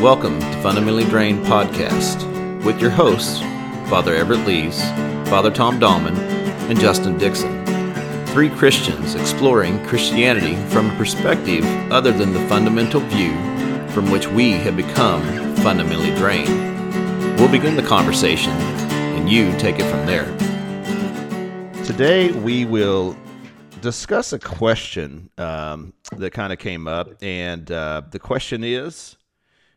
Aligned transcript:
Welcome 0.00 0.40
to 0.40 0.60
Fundamentally 0.60 1.04
Drained 1.04 1.46
Podcast 1.46 2.64
with 2.64 2.80
your 2.80 2.90
hosts, 2.90 3.38
Father 3.88 4.14
Everett 4.14 4.44
Lees, 4.44 4.82
Father 5.30 5.52
Tom 5.52 5.78
Dahlman, 5.78 6.16
and 6.68 6.78
Justin 6.78 7.16
Dixon. 7.16 7.64
Three 8.26 8.50
Christians 8.50 9.14
exploring 9.14 9.82
Christianity 9.86 10.56
from 10.70 10.90
a 10.90 10.96
perspective 10.96 11.64
other 11.92 12.10
than 12.10 12.32
the 12.32 12.46
fundamental 12.48 13.00
view 13.02 13.32
from 13.90 14.10
which 14.10 14.26
we 14.26 14.50
have 14.50 14.76
become 14.76 15.22
fundamentally 15.58 16.14
drained. 16.16 17.38
We'll 17.38 17.50
begin 17.50 17.76
the 17.76 17.82
conversation, 17.82 18.50
and 18.50 19.30
you 19.30 19.56
take 19.58 19.78
it 19.78 19.88
from 19.88 20.04
there. 20.06 20.26
Today, 21.84 22.32
we 22.32 22.64
will 22.64 23.16
discuss 23.80 24.32
a 24.32 24.40
question 24.40 25.30
um, 25.38 25.94
that 26.16 26.32
kind 26.32 26.52
of 26.52 26.58
came 26.58 26.88
up, 26.88 27.22
and 27.22 27.70
uh, 27.70 28.02
the 28.10 28.18
question 28.18 28.64
is 28.64 29.16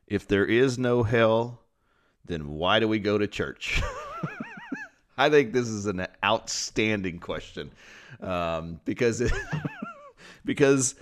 if 0.08 0.28
there 0.28 0.46
is 0.46 0.78
no 0.78 1.04
hell, 1.04 1.60
then 2.26 2.50
why 2.50 2.80
do 2.80 2.88
we 2.88 3.00
go 3.00 3.18
to 3.18 3.28
church? 3.28 3.82
I 5.18 5.30
think 5.30 5.52
this 5.52 5.68
is 5.68 5.86
an 5.86 6.08
outstanding 6.24 7.20
question 7.20 7.72
um, 8.22 8.80
because 8.86 9.22
it, 9.22 9.32
because 10.46 10.96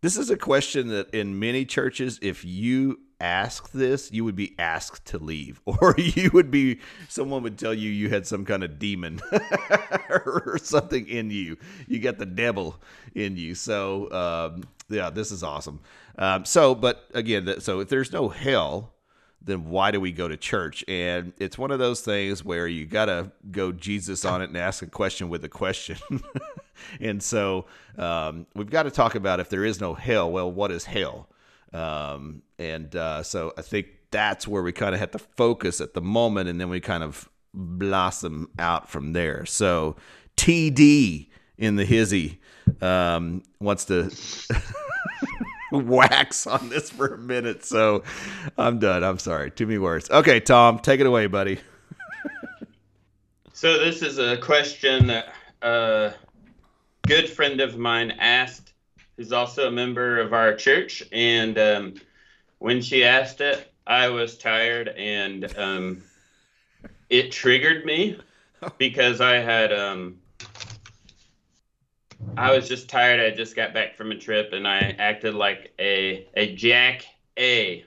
this 0.00 0.16
is 0.16 0.30
a 0.30 0.36
question 0.36 0.88
that 0.88 1.10
in 1.10 1.38
many 1.38 1.64
churches, 1.64 2.18
if 2.22 2.44
you 2.44 3.00
ask 3.20 3.70
this, 3.70 4.10
you 4.10 4.24
would 4.24 4.34
be 4.34 4.54
asked 4.58 5.04
to 5.06 5.18
leave, 5.18 5.60
or 5.66 5.94
you 5.96 6.30
would 6.32 6.50
be 6.50 6.80
someone 7.08 7.42
would 7.42 7.58
tell 7.58 7.74
you 7.74 7.90
you 7.90 8.08
had 8.08 8.26
some 8.26 8.44
kind 8.44 8.64
of 8.64 8.78
demon 8.78 9.20
or 10.10 10.58
something 10.62 11.06
in 11.08 11.30
you. 11.30 11.56
You 11.86 12.00
got 12.00 12.18
the 12.18 12.26
devil 12.26 12.80
in 13.14 13.36
you. 13.36 13.54
So 13.54 14.10
um, 14.12 14.64
yeah, 14.88 15.10
this 15.10 15.30
is 15.30 15.42
awesome. 15.42 15.80
Um, 16.18 16.44
so, 16.44 16.74
but 16.74 17.08
again, 17.14 17.60
so 17.60 17.80
if 17.80 17.88
there's 17.88 18.12
no 18.12 18.28
hell, 18.28 18.92
then 19.44 19.68
why 19.68 19.90
do 19.90 20.00
we 20.00 20.12
go 20.12 20.28
to 20.28 20.36
church? 20.36 20.84
And 20.88 21.32
it's 21.38 21.58
one 21.58 21.70
of 21.70 21.78
those 21.78 22.00
things 22.00 22.44
where 22.44 22.66
you 22.66 22.86
got 22.86 23.06
to 23.06 23.32
go 23.50 23.72
Jesus 23.72 24.24
on 24.24 24.42
it 24.42 24.48
and 24.48 24.56
ask 24.56 24.82
a 24.82 24.86
question 24.86 25.28
with 25.28 25.44
a 25.44 25.48
question. 25.48 25.96
and 27.00 27.22
so 27.22 27.66
um, 27.98 28.46
we've 28.54 28.70
got 28.70 28.84
to 28.84 28.90
talk 28.90 29.14
about 29.14 29.40
if 29.40 29.48
there 29.48 29.64
is 29.64 29.80
no 29.80 29.94
hell, 29.94 30.30
well, 30.30 30.50
what 30.50 30.70
is 30.70 30.84
hell? 30.84 31.28
Um, 31.72 32.42
and 32.58 32.94
uh, 32.94 33.22
so 33.22 33.52
I 33.56 33.62
think 33.62 33.86
that's 34.10 34.46
where 34.46 34.62
we 34.62 34.72
kind 34.72 34.94
of 34.94 35.00
have 35.00 35.10
to 35.12 35.18
focus 35.18 35.80
at 35.80 35.94
the 35.94 36.02
moment, 36.02 36.48
and 36.48 36.60
then 36.60 36.68
we 36.68 36.80
kind 36.80 37.02
of 37.02 37.28
blossom 37.54 38.48
out 38.58 38.88
from 38.88 39.14
there. 39.14 39.46
So 39.46 39.96
TD 40.36 41.28
in 41.56 41.76
the 41.76 41.84
hizzy 41.84 42.40
um, 42.80 43.42
wants 43.58 43.86
to. 43.86 44.10
wax 45.78 46.46
on 46.46 46.68
this 46.68 46.90
for 46.90 47.14
a 47.14 47.18
minute. 47.18 47.64
So 47.64 48.02
I'm 48.58 48.78
done. 48.78 49.02
I'm 49.02 49.18
sorry. 49.18 49.50
Too 49.50 49.66
many 49.66 49.78
words. 49.78 50.10
Okay, 50.10 50.38
Tom, 50.38 50.78
take 50.78 51.00
it 51.00 51.06
away, 51.06 51.26
buddy. 51.26 51.58
so 53.54 53.78
this 53.78 54.02
is 54.02 54.18
a 54.18 54.36
question 54.36 55.06
that 55.06 55.34
a 55.62 56.12
good 57.06 57.28
friend 57.28 57.60
of 57.60 57.78
mine 57.78 58.10
asked, 58.12 58.74
who's 59.16 59.32
also 59.32 59.68
a 59.68 59.70
member 59.70 60.20
of 60.20 60.34
our 60.34 60.54
church. 60.54 61.02
And 61.10 61.58
um, 61.58 61.94
when 62.58 62.82
she 62.82 63.04
asked 63.04 63.40
it, 63.40 63.72
I 63.86 64.08
was 64.08 64.36
tired 64.36 64.88
and 64.88 65.56
um, 65.56 66.02
it 67.08 67.32
triggered 67.32 67.86
me 67.86 68.18
because 68.78 69.22
I 69.22 69.36
had 69.36 69.72
um, 69.72 70.18
I 72.36 72.54
was 72.54 72.68
just 72.68 72.88
tired. 72.88 73.20
I 73.20 73.34
just 73.36 73.54
got 73.54 73.74
back 73.74 73.96
from 73.96 74.10
a 74.10 74.16
trip 74.16 74.52
and 74.52 74.66
I 74.66 74.94
acted 74.98 75.34
like 75.34 75.72
a 75.78 76.26
a 76.34 76.54
jack 76.54 77.04
A, 77.38 77.84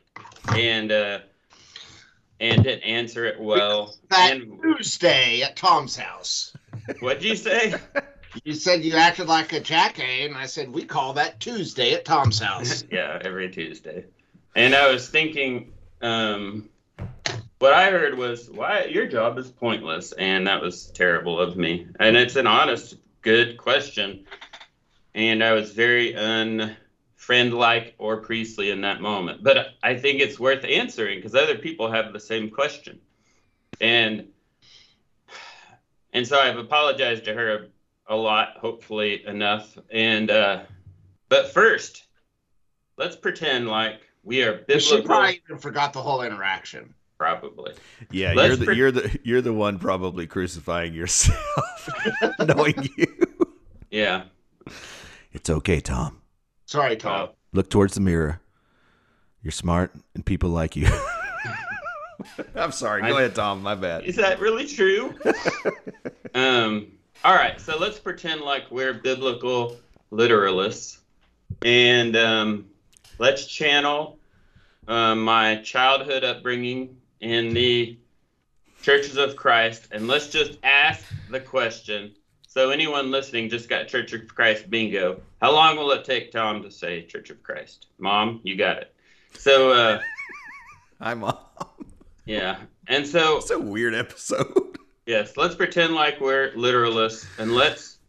and 0.49 0.91
uh, 0.91 1.19
and 2.39 2.63
didn't 2.63 2.83
answer 2.83 3.25
it 3.25 3.39
well. 3.39 3.95
That 4.09 4.33
and 4.33 4.61
Tuesday 4.61 5.41
at 5.41 5.55
Tom's 5.55 5.95
house. 5.95 6.55
What'd 6.99 7.23
you 7.23 7.35
say? 7.35 7.75
You 8.43 8.53
said 8.53 8.83
you 8.83 8.97
acted 8.97 9.27
like 9.27 9.53
a 9.53 9.61
jack 9.61 9.97
A, 9.97 10.25
and 10.25 10.35
I 10.35 10.45
said 10.45 10.69
we 10.69 10.83
call 10.83 11.13
that 11.13 11.39
Tuesday 11.39 11.93
at 11.93 12.03
Tom's 12.03 12.37
house. 12.37 12.83
yeah, 12.91 13.17
every 13.23 13.49
Tuesday. 13.49 14.03
And 14.57 14.75
I 14.75 14.91
was 14.91 15.07
thinking, 15.07 15.71
um, 16.01 16.67
what 17.59 17.71
I 17.71 17.91
heard 17.91 18.17
was, 18.17 18.49
"Why 18.49 18.85
your 18.85 19.07
job 19.07 19.37
is 19.37 19.49
pointless," 19.49 20.11
and 20.11 20.47
that 20.47 20.61
was 20.61 20.87
terrible 20.87 21.39
of 21.39 21.55
me. 21.55 21.87
And 21.97 22.17
it's 22.17 22.35
an 22.35 22.45
honest 22.45 22.97
good 23.25 23.57
question. 23.57 24.25
And 25.15 25.43
I 25.43 25.51
was 25.51 25.71
very 25.71 26.13
unfriend-like 26.13 27.95
or 27.97 28.17
priestly 28.17 28.69
in 28.69 28.81
that 28.81 29.01
moment. 29.01 29.43
But 29.43 29.69
I 29.83 29.97
think 29.97 30.21
it's 30.21 30.39
worth 30.39 30.63
answering 30.63 31.17
because 31.17 31.35
other 31.35 31.57
people 31.57 31.91
have 31.91 32.13
the 32.13 32.19
same 32.19 32.49
question. 32.49 32.99
And 33.81 34.29
and 36.13 36.25
so 36.25 36.39
I've 36.39 36.57
apologized 36.57 37.25
to 37.25 37.33
her 37.33 37.67
a 38.07 38.15
lot, 38.15 38.55
hopefully 38.57 39.25
enough. 39.25 39.77
And 39.91 40.31
uh, 40.31 40.61
but 41.27 41.51
first, 41.51 42.05
let's 42.97 43.17
pretend 43.17 43.67
like 43.67 43.99
we 44.23 44.43
are 44.43 44.53
biblical. 44.53 44.79
She 44.79 45.01
probably 45.01 45.41
even 45.45 45.57
forgot 45.57 45.91
the 45.91 46.01
whole 46.01 46.21
interaction. 46.21 46.93
Probably. 47.17 47.73
Yeah, 48.11 48.33
let's 48.33 48.49
you're 48.49 48.57
the 48.57 48.65
pre- 48.65 48.75
you're 48.75 48.91
the 48.91 49.19
you're 49.23 49.41
the 49.41 49.53
one 49.53 49.79
probably 49.79 50.27
crucifying 50.27 50.93
yourself, 50.93 51.89
knowing 52.39 52.89
you. 52.97 53.07
Yeah. 53.89 54.23
It's 55.31 55.49
okay, 55.49 55.79
Tom. 55.79 56.21
Sorry, 56.65 56.97
Tom. 56.97 57.29
Look 57.53 57.69
towards 57.69 57.93
the 57.93 58.01
mirror. 58.01 58.41
You're 59.41 59.51
smart, 59.51 59.93
and 60.13 60.25
people 60.25 60.49
like 60.49 60.75
you. 60.75 60.89
I'm 62.55 62.71
sorry. 62.71 63.01
Go 63.01 63.07
I, 63.07 63.21
ahead, 63.21 63.35
Tom. 63.35 63.61
My 63.61 63.75
bad. 63.75 64.03
Is 64.03 64.17
that 64.17 64.39
really 64.39 64.65
true? 64.65 65.13
um. 66.35 66.91
All 67.23 67.35
right. 67.35 67.59
So 67.61 67.77
let's 67.77 67.99
pretend 67.99 68.41
like 68.41 68.69
we're 68.71 68.93
biblical 68.93 69.77
literalists, 70.11 70.97
and 71.63 72.15
um, 72.17 72.65
let's 73.19 73.45
channel 73.45 74.19
uh, 74.87 75.15
my 75.15 75.57
childhood 75.57 76.23
upbringing 76.23 76.97
in 77.21 77.53
the 77.53 77.97
churches 78.81 79.17
of 79.17 79.35
Christ, 79.35 79.87
and 79.91 80.07
let's 80.07 80.29
just 80.29 80.57
ask 80.63 81.05
the 81.29 81.39
question 81.39 82.13
so 82.55 82.69
anyone 82.69 83.11
listening 83.11 83.49
just 83.49 83.67
got 83.67 83.89
Church 83.89 84.13
of 84.13 84.33
Christ 84.33 84.69
bingo. 84.69 85.19
How 85.41 85.51
long 85.51 85.75
will 85.75 85.91
it 85.91 86.05
take 86.05 86.31
Tom 86.31 86.63
to 86.63 86.71
say 86.71 87.05
Church 87.05 87.29
of 87.29 87.43
Christ? 87.43 87.87
Mom, 87.97 88.39
you 88.43 88.55
got 88.55 88.77
it. 88.77 88.95
So 89.33 89.71
uh 89.71 89.99
Hi 91.01 91.13
mom. 91.15 91.35
Yeah. 92.23 92.55
And 92.87 93.05
so 93.05 93.39
It's 93.39 93.51
a 93.51 93.59
weird 93.59 93.93
episode. 93.93 94.77
Yes, 95.05 95.37
let's 95.37 95.53
pretend 95.53 95.93
like 95.93 96.19
we're 96.19 96.49
literalists 96.53 97.27
and 97.37 97.53
let's 97.53 97.99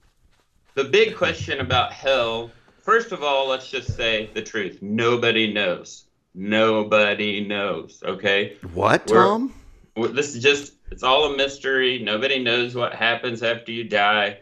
the 0.72 0.84
big 0.84 1.14
question 1.14 1.60
about 1.60 1.92
hell, 1.92 2.50
first 2.78 3.12
of 3.12 3.22
all, 3.22 3.48
let's 3.48 3.68
just 3.68 3.94
say 3.94 4.30
the 4.32 4.40
truth. 4.40 4.78
Nobody 4.80 5.52
knows. 5.52 6.05
Nobody 6.38 7.46
knows, 7.46 8.02
okay? 8.04 8.58
What, 8.74 9.06
Tom? 9.06 9.54
We're, 9.96 10.08
this 10.08 10.36
is 10.36 10.42
just 10.42 10.74
it's 10.90 11.02
all 11.02 11.32
a 11.32 11.36
mystery. 11.36 11.98
Nobody 11.98 12.42
knows 12.44 12.74
what 12.74 12.94
happens 12.94 13.42
after 13.42 13.72
you 13.72 13.84
die. 13.84 14.40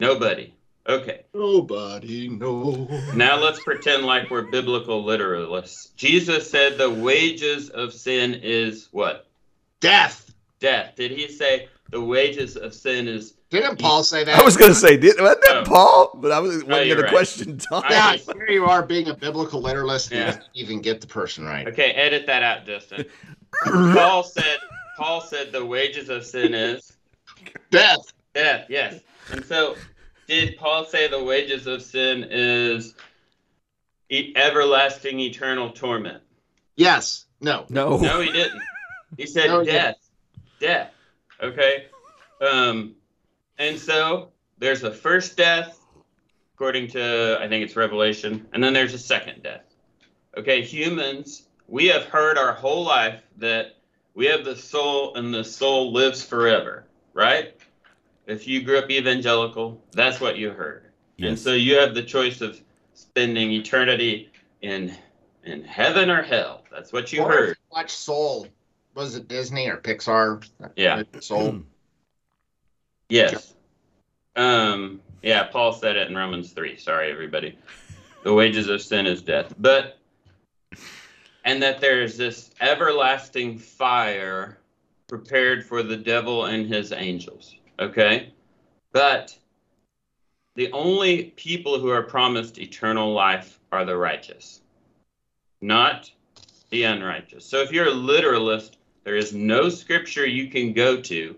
Nobody. 0.00 0.54
Okay. 0.88 1.24
Nobody 1.34 2.28
knows. 2.28 2.88
Now 3.14 3.36
let's 3.36 3.62
pretend 3.62 4.04
like 4.04 4.30
we're 4.30 4.50
biblical 4.50 5.04
literalists. 5.04 5.94
Jesus 5.94 6.50
said 6.50 6.78
the 6.78 6.90
wages 6.90 7.68
of 7.68 7.92
sin 7.92 8.40
is 8.42 8.88
what? 8.92 9.26
Death. 9.80 10.32
Death. 10.58 10.94
Did 10.96 11.10
he 11.10 11.28
say 11.28 11.68
the 11.90 12.00
wages 12.00 12.56
of 12.56 12.72
sin 12.72 13.08
is 13.08 13.34
didn't 13.50 13.78
Paul 13.78 14.02
say 14.02 14.24
that? 14.24 14.38
I 14.38 14.44
was 14.44 14.56
going 14.56 14.72
to 14.72 14.74
say, 14.74 14.96
did 14.96 15.18
not 15.18 15.40
that 15.42 15.56
oh. 15.58 15.64
Paul? 15.64 16.10
But 16.14 16.32
I 16.32 16.40
was 16.40 16.64
wasn't 16.64 16.68
going 16.68 16.96
to 16.96 17.08
question 17.08 17.58
Tom. 17.58 17.84
Yeah, 17.88 18.16
here 18.16 18.50
you 18.50 18.64
are 18.66 18.82
being 18.82 19.08
a 19.08 19.14
biblical 19.14 19.60
literalist 19.60 20.12
and 20.12 20.34
yeah. 20.34 20.42
you 20.52 20.64
even 20.64 20.80
get 20.80 21.00
the 21.00 21.06
person 21.06 21.44
right. 21.44 21.66
Okay, 21.68 21.92
edit 21.92 22.26
that 22.26 22.42
out, 22.42 22.66
Justin. 22.66 23.04
Paul 23.64 24.24
said 24.24 24.58
Paul 24.96 25.20
said 25.20 25.52
the 25.52 25.64
wages 25.64 26.08
of 26.08 26.24
sin 26.26 26.54
is 26.54 26.96
death. 27.70 28.12
Death, 28.34 28.66
yes. 28.68 29.00
And 29.30 29.44
so, 29.44 29.76
did 30.26 30.56
Paul 30.56 30.84
say 30.84 31.08
the 31.08 31.22
wages 31.22 31.66
of 31.66 31.82
sin 31.82 32.26
is 32.30 32.94
e- 34.10 34.32
everlasting, 34.36 35.20
eternal 35.20 35.70
torment? 35.70 36.22
Yes. 36.76 37.26
No. 37.40 37.64
No. 37.68 37.96
No, 37.96 38.20
he 38.20 38.30
didn't. 38.32 38.60
He 39.16 39.26
said 39.26 39.46
no, 39.46 39.64
death. 39.64 39.96
Death. 40.60 40.92
Okay. 41.42 41.86
Um, 42.40 42.95
and 43.58 43.78
so 43.78 44.30
there's 44.58 44.80
the 44.80 44.90
first 44.90 45.36
death, 45.36 45.78
according 46.54 46.88
to 46.88 47.38
I 47.40 47.48
think 47.48 47.64
it's 47.64 47.76
Revelation, 47.76 48.46
and 48.52 48.62
then 48.62 48.72
there's 48.72 48.94
a 48.94 48.98
second 48.98 49.42
death. 49.42 49.64
Okay, 50.36 50.62
humans, 50.62 51.48
we 51.68 51.86
have 51.86 52.04
heard 52.04 52.38
our 52.38 52.52
whole 52.52 52.84
life 52.84 53.22
that 53.38 53.76
we 54.14 54.26
have 54.26 54.44
the 54.44 54.56
soul 54.56 55.14
and 55.16 55.32
the 55.32 55.44
soul 55.44 55.92
lives 55.92 56.22
forever, 56.22 56.86
right? 57.14 57.54
If 58.26 58.46
you 58.46 58.62
grew 58.62 58.78
up 58.78 58.90
evangelical, 58.90 59.80
that's 59.92 60.20
what 60.20 60.36
you 60.36 60.50
heard. 60.50 60.90
Yes. 61.16 61.28
And 61.28 61.38
so 61.38 61.52
you 61.52 61.76
have 61.78 61.94
the 61.94 62.02
choice 62.02 62.40
of 62.40 62.60
spending 62.94 63.52
eternity 63.52 64.30
in 64.62 64.94
in 65.44 65.62
heaven 65.62 66.10
or 66.10 66.22
hell. 66.22 66.64
That's 66.72 66.92
what 66.92 67.12
you 67.12 67.22
Or 67.22 67.32
if 67.32 67.38
heard. 67.38 67.56
Watch 67.70 67.90
Soul. 67.90 68.48
Was 68.94 69.14
it 69.14 69.28
Disney 69.28 69.68
or 69.68 69.76
Pixar? 69.76 70.46
Yeah. 70.74 71.02
Soul. 71.20 71.60
Yes. 73.08 73.54
Um. 74.34 75.00
Yeah. 75.22 75.44
Paul 75.44 75.72
said 75.72 75.96
it 75.96 76.08
in 76.08 76.16
Romans 76.16 76.52
three. 76.52 76.76
Sorry, 76.76 77.10
everybody. 77.10 77.58
The 78.22 78.32
wages 78.32 78.68
of 78.68 78.82
sin 78.82 79.06
is 79.06 79.22
death. 79.22 79.54
But 79.58 79.98
and 81.46 81.62
that 81.62 81.80
there 81.80 82.02
is 82.02 82.18
this 82.18 82.50
everlasting 82.60 83.56
fire 83.56 84.58
prepared 85.06 85.64
for 85.64 85.82
the 85.82 85.96
devil 85.96 86.46
and 86.46 86.66
his 86.66 86.92
angels. 86.92 87.54
Okay? 87.78 88.32
But 88.92 89.38
the 90.56 90.72
only 90.72 91.24
people 91.36 91.78
who 91.78 91.88
are 91.90 92.02
promised 92.02 92.58
eternal 92.58 93.12
life 93.12 93.60
are 93.70 93.84
the 93.84 93.96
righteous, 93.96 94.60
not 95.60 96.10
the 96.70 96.82
unrighteous. 96.82 97.44
So 97.44 97.58
if 97.58 97.70
you're 97.70 97.88
a 97.88 97.92
literalist, 97.92 98.78
there 99.04 99.16
is 99.16 99.32
no 99.32 99.68
scripture 99.68 100.26
you 100.26 100.50
can 100.50 100.72
go 100.72 101.00
to 101.02 101.36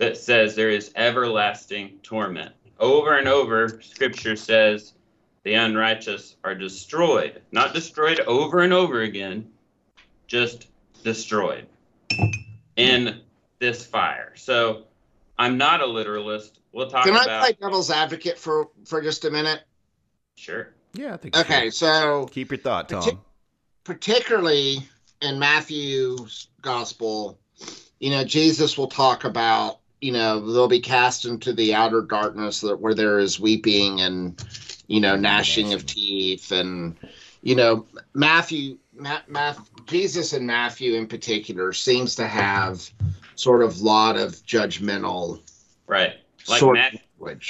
that 0.00 0.16
says 0.16 0.54
there 0.56 0.70
is 0.70 0.90
everlasting 0.96 1.98
torment. 2.02 2.52
Over 2.80 3.18
and 3.18 3.28
over, 3.28 3.80
scripture 3.82 4.34
says 4.34 4.94
the 5.44 5.54
unrighteous 5.54 6.36
are 6.42 6.54
destroyed. 6.54 7.42
Not 7.52 7.74
destroyed 7.74 8.18
over 8.20 8.60
and 8.60 8.72
over 8.72 9.02
again, 9.02 9.50
just 10.26 10.68
destroyed 11.04 11.66
in 12.76 13.20
this 13.58 13.84
fire. 13.84 14.32
So 14.36 14.84
I'm 15.38 15.58
not 15.58 15.82
a 15.82 15.86
literalist. 15.86 16.60
We'll 16.72 16.88
talk 16.88 17.04
Can 17.04 17.14
I 17.16 17.26
play 17.40 17.56
devil's 17.60 17.90
advocate 17.90 18.38
for 18.38 18.70
for 18.86 19.02
just 19.02 19.26
a 19.26 19.30
minute? 19.30 19.60
sure. 20.36 20.72
Yeah, 20.94 21.12
I 21.12 21.16
think. 21.18 21.36
you 21.36 21.42
Okay, 21.42 21.64
should. 21.66 21.74
so 21.74 22.26
Keep 22.30 22.52
your 22.52 22.58
thought, 22.58 22.88
Tom. 22.88 23.02
Partic- 23.02 23.18
particularly 23.84 24.78
in 25.20 25.38
Matthew's 25.38 26.48
gospel, 26.62 27.38
you 27.98 28.10
know, 28.10 28.24
Jesus 28.24 28.78
will 28.78 28.88
talk 28.88 29.24
about, 29.24 29.79
you 30.00 30.12
know, 30.12 30.40
they'll 30.40 30.68
be 30.68 30.80
cast 30.80 31.24
into 31.24 31.52
the 31.52 31.74
outer 31.74 32.02
darkness 32.02 32.60
that 32.60 32.80
where 32.80 32.94
there 32.94 33.18
is 33.18 33.38
weeping 33.38 34.00
and, 34.00 34.42
you 34.86 35.00
know, 35.00 35.16
gnashing 35.16 35.72
of 35.72 35.86
teeth 35.86 36.52
and, 36.52 36.96
you 37.42 37.54
know, 37.54 37.86
Matthew, 38.14 38.78
Matt, 38.94 39.28
Matt, 39.28 39.58
Jesus 39.86 40.32
and 40.32 40.46
Matthew 40.46 40.94
in 40.94 41.06
particular 41.06 41.72
seems 41.72 42.14
to 42.16 42.26
have 42.26 42.90
sort 43.34 43.62
of 43.62 43.80
a 43.80 43.84
lot 43.84 44.16
of 44.16 44.32
judgmental 44.46 45.40
Right. 45.90 46.14
Like 46.48 46.62
Matt, 46.62 46.94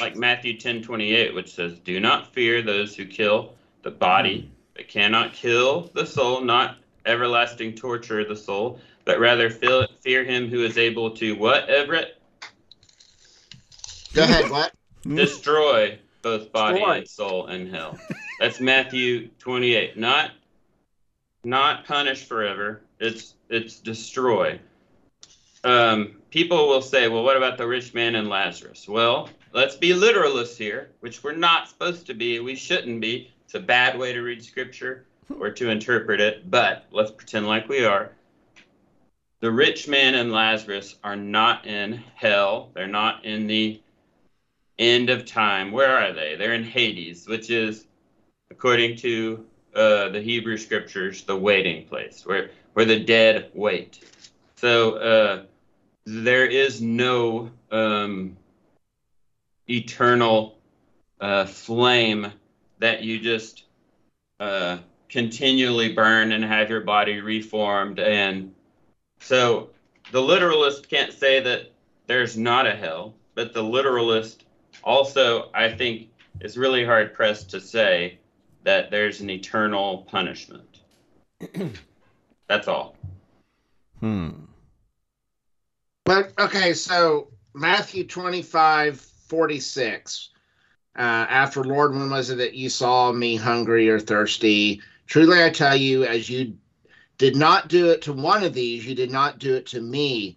like 0.01 0.17
Matthew 0.17 0.59
10:28 0.59 1.35
which 1.35 1.53
says 1.53 1.79
do 1.81 2.01
not 2.01 2.33
fear 2.33 2.63
those 2.63 2.97
who 2.97 3.05
kill 3.05 3.55
the 3.83 3.91
body 3.91 4.41
hmm. 4.41 4.49
but 4.75 4.89
cannot 4.89 5.35
kill 5.35 5.91
the 5.95 6.07
soul 6.07 6.41
not 6.41 6.79
everlasting 7.05 7.75
torture 7.75 8.25
the 8.25 8.37
soul 8.37 8.81
but 9.05 9.21
rather 9.21 9.51
feel, 9.51 9.87
fear 10.01 10.25
him 10.25 10.49
who 10.49 10.65
is 10.65 10.79
able 10.79 11.11
to 11.11 11.35
what 11.35 11.69
Everett 11.69 12.20
Go 14.15 14.23
ahead, 14.23 14.51
what? 14.51 14.73
destroy 15.03 15.99
both 16.23 16.53
body 16.53 16.79
Destroy. 16.79 16.97
and 16.99 17.09
soul 17.09 17.47
in 17.47 17.67
hell 17.67 17.99
that's 18.39 18.61
Matthew 18.61 19.29
28 19.39 19.97
not 19.97 20.33
not 21.43 21.87
punish 21.87 22.25
forever 22.25 22.83
it's 22.99 23.35
it's 23.49 23.81
destroy 23.81 24.61
um, 25.65 26.17
people 26.31 26.69
will 26.69 26.83
say, 26.83 27.09
well, 27.09 27.23
what 27.23 27.37
about 27.37 27.59
the 27.59 27.67
rich 27.67 27.95
man 27.95 28.15
and 28.15 28.29
Lazarus? 28.29 28.89
Well, 28.89 29.29
let's 29.53 29.77
be 29.77 29.91
literalists 29.91 30.57
here, 30.57 30.91
which 31.01 31.23
we're 31.23 31.33
not 31.33 31.69
supposed 31.69 32.07
to 32.07 32.15
be. 32.15 32.41
We 32.41 32.55
shouldn't 32.55 33.01
be. 33.01 33.31
It's 33.45 33.55
a 33.55 33.61
bad 33.61 33.99
way 33.99 34.13
to 34.13 34.23
read 34.23 34.43
scripture 34.43 35.07
or 35.39 35.51
to 35.51 35.71
interpret 35.71 36.21
it, 36.21 36.51
but 36.51 36.87
let's 36.93 37.11
pretend 37.11 37.47
like 37.47 37.69
we 37.69 37.85
are. 37.85 38.13
The 39.41 39.51
rich 39.51 39.89
man 39.89 40.15
and 40.15 40.33
Lazarus 40.33 40.97
are 41.03 41.17
not 41.17 41.67
in 41.67 42.03
hell. 42.15 42.71
They're 42.75 42.87
not 42.87 43.25
in 43.25 43.47
the 43.47 43.81
end 44.81 45.11
of 45.11 45.25
time. 45.25 45.71
Where 45.71 45.97
are 45.97 46.13
they? 46.13 46.35
They're 46.37 46.55
in 46.55 46.65
Hades, 46.65 47.29
which 47.29 47.51
is, 47.51 47.87
according 48.51 48.97
to 48.97 49.47
uh, 49.75 50.09
the 50.09 50.21
Hebrew 50.21 50.57
scriptures, 50.57 51.23
the 51.23 51.37
waiting 51.37 51.87
place, 51.87 52.27
where, 52.27 52.51
where 52.73 52.87
the 52.87 52.99
dead 52.99 53.51
wait. 53.55 54.01
So, 54.57 54.97
uh, 54.97 55.43
there 56.07 56.47
is 56.47 56.81
no 56.81 57.51
um, 57.71 58.37
eternal 59.69 60.59
uh, 61.21 61.45
flame 61.45 62.33
that 62.79 63.03
you 63.03 63.21
just 63.21 63.65
uh, 64.41 64.79
continually 65.09 65.93
burn 65.93 66.33
and 66.33 66.43
have 66.43 66.71
your 66.71 66.81
body 66.81 67.21
reformed. 67.21 67.99
And 67.99 68.55
so 69.21 69.71
the 70.13 70.23
literalist 70.23 70.89
can't 70.89 71.13
say 71.13 71.41
that 71.41 71.71
there's 72.07 72.37
not 72.37 72.67
a 72.67 72.75
hell, 72.75 73.15
but 73.35 73.53
the 73.53 73.63
literalist 73.63 74.45
also, 74.83 75.51
I 75.55 75.71
think, 75.73 76.09
it's 76.41 76.57
really 76.57 76.85
hard 76.85 77.15
pressed 77.15 77.51
to 77.51 77.61
say 77.61 78.19
that 78.65 78.91
there's 78.91 79.21
an 79.21 79.31
eternal 79.31 80.07
punishment. 80.11 80.81
That's 82.49 82.69
all. 82.69 82.97
Hmm. 84.01 84.31
But 86.05 86.33
okay, 86.39 86.73
so 86.73 87.29
Matthew 87.55 88.07
25, 88.07 89.01
46. 89.01 90.31
Uh, 90.97 91.01
after 91.01 91.63
Lord, 91.63 91.95
when 91.95 92.11
was 92.11 92.31
it 92.31 92.37
that 92.37 92.55
you 92.55 92.69
saw 92.69 93.13
me 93.13 93.37
hungry 93.37 93.89
or 93.89 94.01
thirsty? 94.01 94.81
Truly 95.07 95.45
I 95.45 95.51
tell 95.51 95.77
you, 95.77 96.05
as 96.05 96.29
you 96.29 96.57
did 97.19 97.37
not 97.37 97.69
do 97.69 97.91
it 97.91 98.03
to 98.03 98.13
one 98.13 98.43
of 98.43 98.55
these, 98.55 98.87
you 98.87 98.95
did 98.95 99.11
not 99.11 99.39
do 99.39 99.55
it 99.55 99.67
to 99.67 99.81
me. 99.81 100.37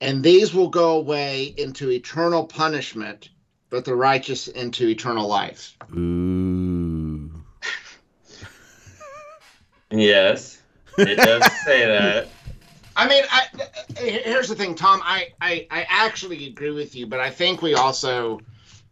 And 0.00 0.22
these 0.22 0.52
will 0.52 0.68
go 0.68 0.96
away 0.96 1.54
into 1.56 1.90
eternal 1.90 2.44
punishment, 2.44 3.28
but 3.70 3.84
the 3.84 3.94
righteous 3.94 4.48
into 4.48 4.88
eternal 4.88 5.26
life. 5.28 5.76
Ooh. 5.96 7.30
Yes, 9.90 10.60
it 10.98 11.16
does 11.16 11.44
say 11.64 11.86
that. 11.86 12.26
I 12.96 13.08
mean, 13.08 13.24
I, 13.30 13.46
here's 13.98 14.48
the 14.48 14.54
thing, 14.54 14.74
Tom. 14.74 15.00
I, 15.04 15.32
I, 15.40 15.66
I 15.70 15.86
actually 15.88 16.46
agree 16.46 16.70
with 16.70 16.94
you, 16.94 17.06
but 17.06 17.20
I 17.20 17.30
think 17.30 17.62
we 17.62 17.74
also 17.74 18.40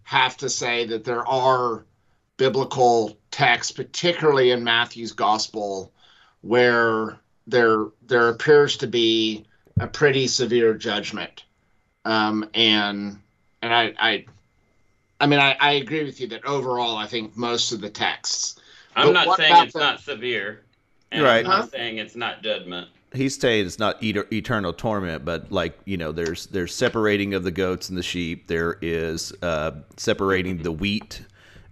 have 0.02 0.36
to 0.38 0.48
say 0.48 0.86
that 0.86 1.04
there 1.04 1.26
are 1.26 1.84
biblical 2.36 3.16
texts, 3.30 3.72
particularly 3.72 4.50
in 4.50 4.64
Matthew's 4.64 5.12
gospel, 5.12 5.92
where 6.40 7.18
there 7.46 7.86
there 8.06 8.28
appears 8.28 8.76
to 8.78 8.86
be 8.86 9.44
a 9.78 9.86
pretty 9.86 10.26
severe 10.26 10.74
judgment. 10.74 11.44
Um, 12.04 12.48
and 12.54 13.20
and 13.62 13.72
I, 13.72 13.94
I 13.98 14.24
I 15.22 15.26
mean 15.26 15.38
I, 15.38 15.56
I 15.60 15.72
agree 15.72 16.04
with 16.04 16.20
you 16.20 16.26
that 16.28 16.44
overall 16.44 16.96
I 16.96 17.06
think 17.06 17.36
most 17.36 17.72
of 17.72 17.80
the 17.80 17.88
texts 17.90 18.60
I'm 18.94 19.06
But 19.14 19.24
not 19.26 19.36
saying 19.38 19.62
it's 19.64 19.72
the- 19.72 19.78
not 19.78 20.00
severe. 20.00 20.60
And 21.10 21.22
Right. 21.22 21.44
I'm 21.44 21.50
not 21.50 21.60
Huh? 21.62 21.66
saying 21.68 21.96
it's 21.98 22.16
not 22.16 22.42
judgment. 22.42 22.88
He's 23.14 23.38
saying 23.38 23.66
it's 23.66 23.78
not 23.78 23.96
et- 24.02 24.30
eternal 24.32 24.72
torment, 24.72 25.24
but 25.24 25.52
like 25.52 25.78
you 25.86 25.96
know, 25.98 26.12
there's 26.12 26.46
there's 26.46 26.74
separating 26.74 27.32
of 27.34 27.44
the 27.44 27.50
goats 27.50 27.88
and 27.90 27.96
the 27.98 28.02
sheep. 28.02 28.46
There 28.48 28.78
is 28.82 29.32
uh, 29.42 29.72
separating 29.98 30.58
the 30.62 30.72
wheat 30.72 31.20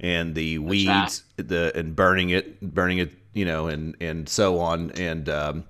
and 0.00 0.34
the 0.34 0.58
weeds, 0.58 1.24
the 1.36 1.72
and 1.74 1.96
burning 1.96 2.30
it, 2.30 2.60
burning 2.60 2.98
it, 2.98 3.12
you 3.32 3.44
know, 3.46 3.68
and 3.68 3.96
and 4.00 4.28
so 4.28 4.58
on. 4.60 4.90
And 4.92 5.28
um, 5.30 5.64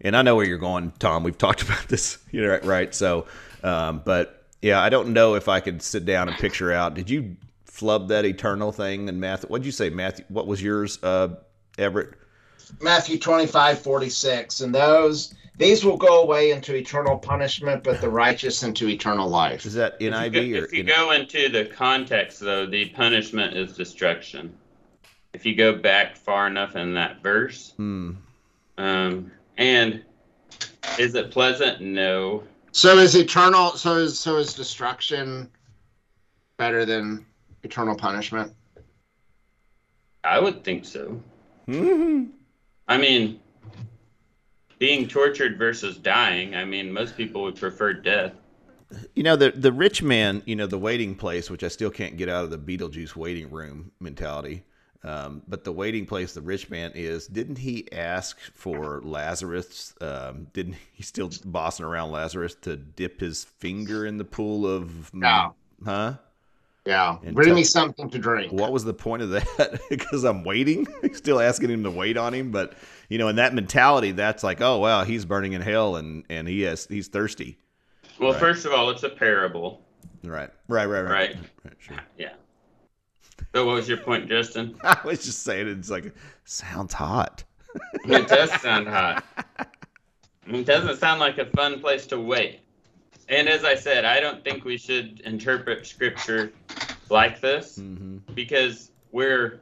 and 0.00 0.16
I 0.16 0.22
know 0.22 0.36
where 0.36 0.46
you're 0.46 0.56
going, 0.58 0.92
Tom. 0.98 1.22
We've 1.22 1.36
talked 1.36 1.62
about 1.68 1.88
this, 1.88 2.16
you 2.30 2.40
know, 2.42 2.48
right? 2.48 2.64
right? 2.64 2.94
So, 2.94 3.26
um, 3.62 4.00
but 4.04 4.39
yeah, 4.62 4.80
I 4.80 4.88
don't 4.88 5.12
know 5.12 5.34
if 5.34 5.48
I 5.48 5.60
could 5.60 5.82
sit 5.82 6.04
down 6.04 6.28
and 6.28 6.36
picture 6.36 6.72
out. 6.72 6.94
Did 6.94 7.08
you 7.10 7.36
flub 7.64 8.08
that 8.08 8.24
eternal 8.24 8.72
thing 8.72 9.08
in 9.08 9.18
Matthew? 9.20 9.48
What'd 9.48 9.64
you 9.66 9.72
say, 9.72 9.90
Matthew? 9.90 10.24
What 10.28 10.46
was 10.46 10.62
yours, 10.62 10.98
uh, 11.02 11.28
Everett? 11.78 12.14
Matthew 12.80 13.18
25, 13.18 13.80
46. 13.80 14.60
And 14.60 14.74
those, 14.74 15.34
these 15.56 15.84
will 15.84 15.96
go 15.96 16.22
away 16.22 16.50
into 16.52 16.74
eternal 16.74 17.18
punishment, 17.18 17.82
but 17.82 18.00
the 18.00 18.08
righteous 18.08 18.62
into 18.62 18.88
eternal 18.88 19.28
life. 19.28 19.64
Is 19.66 19.74
that 19.74 19.96
If 19.98 20.02
you, 20.02 20.30
go, 20.30 20.60
or 20.60 20.64
if 20.64 20.72
you 20.72 20.80
N- 20.80 20.86
go 20.86 21.10
into 21.12 21.48
the 21.48 21.64
context, 21.64 22.40
though, 22.40 22.66
the 22.66 22.90
punishment 22.90 23.56
is 23.56 23.72
destruction. 23.72 24.54
If 25.32 25.46
you 25.46 25.54
go 25.54 25.74
back 25.74 26.16
far 26.16 26.46
enough 26.46 26.76
in 26.76 26.94
that 26.94 27.22
verse, 27.22 27.72
Hmm. 27.76 28.12
um, 28.78 29.30
and 29.56 30.02
is 30.98 31.14
it 31.14 31.30
pleasant? 31.30 31.80
No. 31.80 32.42
So 32.72 32.98
is 32.98 33.14
eternal, 33.16 33.72
so 33.72 33.96
is, 33.96 34.18
so 34.18 34.36
is 34.36 34.54
destruction 34.54 35.50
better 36.56 36.84
than 36.84 37.26
eternal 37.62 37.96
punishment? 37.96 38.52
I 40.22 40.38
would 40.38 40.62
think 40.62 40.84
so. 40.84 41.20
Hmm. 41.66 42.26
I 42.88 42.98
mean, 42.98 43.40
being 44.78 45.06
tortured 45.06 45.58
versus 45.58 45.96
dying. 45.96 46.54
I 46.54 46.64
mean, 46.64 46.92
most 46.92 47.16
people 47.16 47.42
would 47.42 47.56
prefer 47.56 47.92
death. 47.92 48.32
You 49.14 49.22
know 49.22 49.36
the 49.36 49.52
the 49.52 49.70
rich 49.70 50.02
man, 50.02 50.42
you 50.46 50.56
know 50.56 50.66
the 50.66 50.78
waiting 50.78 51.14
place, 51.14 51.48
which 51.48 51.62
I 51.62 51.68
still 51.68 51.90
can't 51.90 52.16
get 52.16 52.28
out 52.28 52.42
of 52.42 52.50
the 52.50 52.58
Beetlejuice 52.58 53.14
waiting 53.14 53.48
room 53.48 53.92
mentality. 54.00 54.64
Um, 55.02 55.42
but 55.48 55.64
the 55.64 55.72
waiting 55.72 56.04
place 56.04 56.34
the 56.34 56.42
rich 56.42 56.68
man 56.68 56.92
is, 56.94 57.26
didn't 57.26 57.56
he 57.56 57.90
ask 57.90 58.38
for 58.54 59.00
Lazarus? 59.02 59.94
Um, 60.00 60.46
didn't 60.52 60.76
he 60.92 61.02
still 61.02 61.30
bossing 61.46 61.86
around 61.86 62.10
Lazarus 62.12 62.54
to 62.62 62.76
dip 62.76 63.18
his 63.20 63.44
finger 63.44 64.04
in 64.04 64.18
the 64.18 64.24
pool 64.24 64.66
of? 64.66 65.10
Yeah. 65.14 65.50
Huh? 65.84 66.14
Yeah. 66.84 67.16
And 67.24 67.34
Bring 67.34 67.48
tell- 67.48 67.56
me 67.56 67.64
something 67.64 68.10
to 68.10 68.18
drink. 68.18 68.52
What 68.52 68.72
was 68.72 68.84
the 68.84 68.92
point 68.94 69.22
of 69.22 69.30
that? 69.30 69.80
because 69.90 70.24
I'm 70.24 70.44
waiting, 70.44 70.86
still 71.14 71.40
asking 71.40 71.70
him 71.70 71.82
to 71.84 71.90
wait 71.90 72.16
on 72.18 72.34
him. 72.34 72.50
But 72.50 72.74
you 73.08 73.16
know, 73.16 73.28
in 73.28 73.36
that 73.36 73.54
mentality, 73.54 74.12
that's 74.12 74.42
like, 74.44 74.60
oh 74.60 74.78
wow, 74.78 75.04
he's 75.04 75.24
burning 75.24 75.54
in 75.54 75.62
hell, 75.62 75.96
and 75.96 76.24
and 76.28 76.46
he 76.46 76.62
has 76.62 76.86
he's 76.86 77.08
thirsty. 77.08 77.56
Well, 78.18 78.32
Right. 78.32 78.40
first 78.40 78.66
of 78.66 78.72
all, 78.72 78.90
it's 78.90 79.02
a 79.02 79.08
parable. 79.08 79.82
Right, 80.22 80.50
right, 80.68 80.84
right, 80.86 81.00
right. 81.00 81.10
Right. 81.10 81.36
right 81.64 81.74
sure. 81.78 81.96
Yeah. 82.18 82.32
So 83.54 83.66
what 83.66 83.74
was 83.74 83.88
your 83.88 83.98
point, 83.98 84.28
Justin? 84.28 84.76
I 84.82 84.98
was 85.04 85.24
just 85.24 85.42
saying, 85.42 85.68
it's 85.68 85.90
like 85.90 86.14
sounds 86.44 86.94
hot. 86.94 87.42
It 88.04 88.28
does 88.28 88.50
sound 88.60 88.88
hot. 88.88 89.24
It 90.46 90.66
doesn't 90.66 90.98
sound 90.98 91.20
like 91.20 91.38
a 91.38 91.46
fun 91.46 91.80
place 91.80 92.06
to 92.08 92.18
wait. 92.20 92.60
And 93.28 93.48
as 93.48 93.64
I 93.64 93.74
said, 93.76 94.04
I 94.04 94.18
don't 94.20 94.42
think 94.42 94.64
we 94.64 94.76
should 94.76 95.20
interpret 95.20 95.86
scripture 95.86 96.52
like 97.08 97.40
this 97.40 97.78
Mm-hmm. 97.78 98.18
because 98.34 98.90
we're 99.12 99.60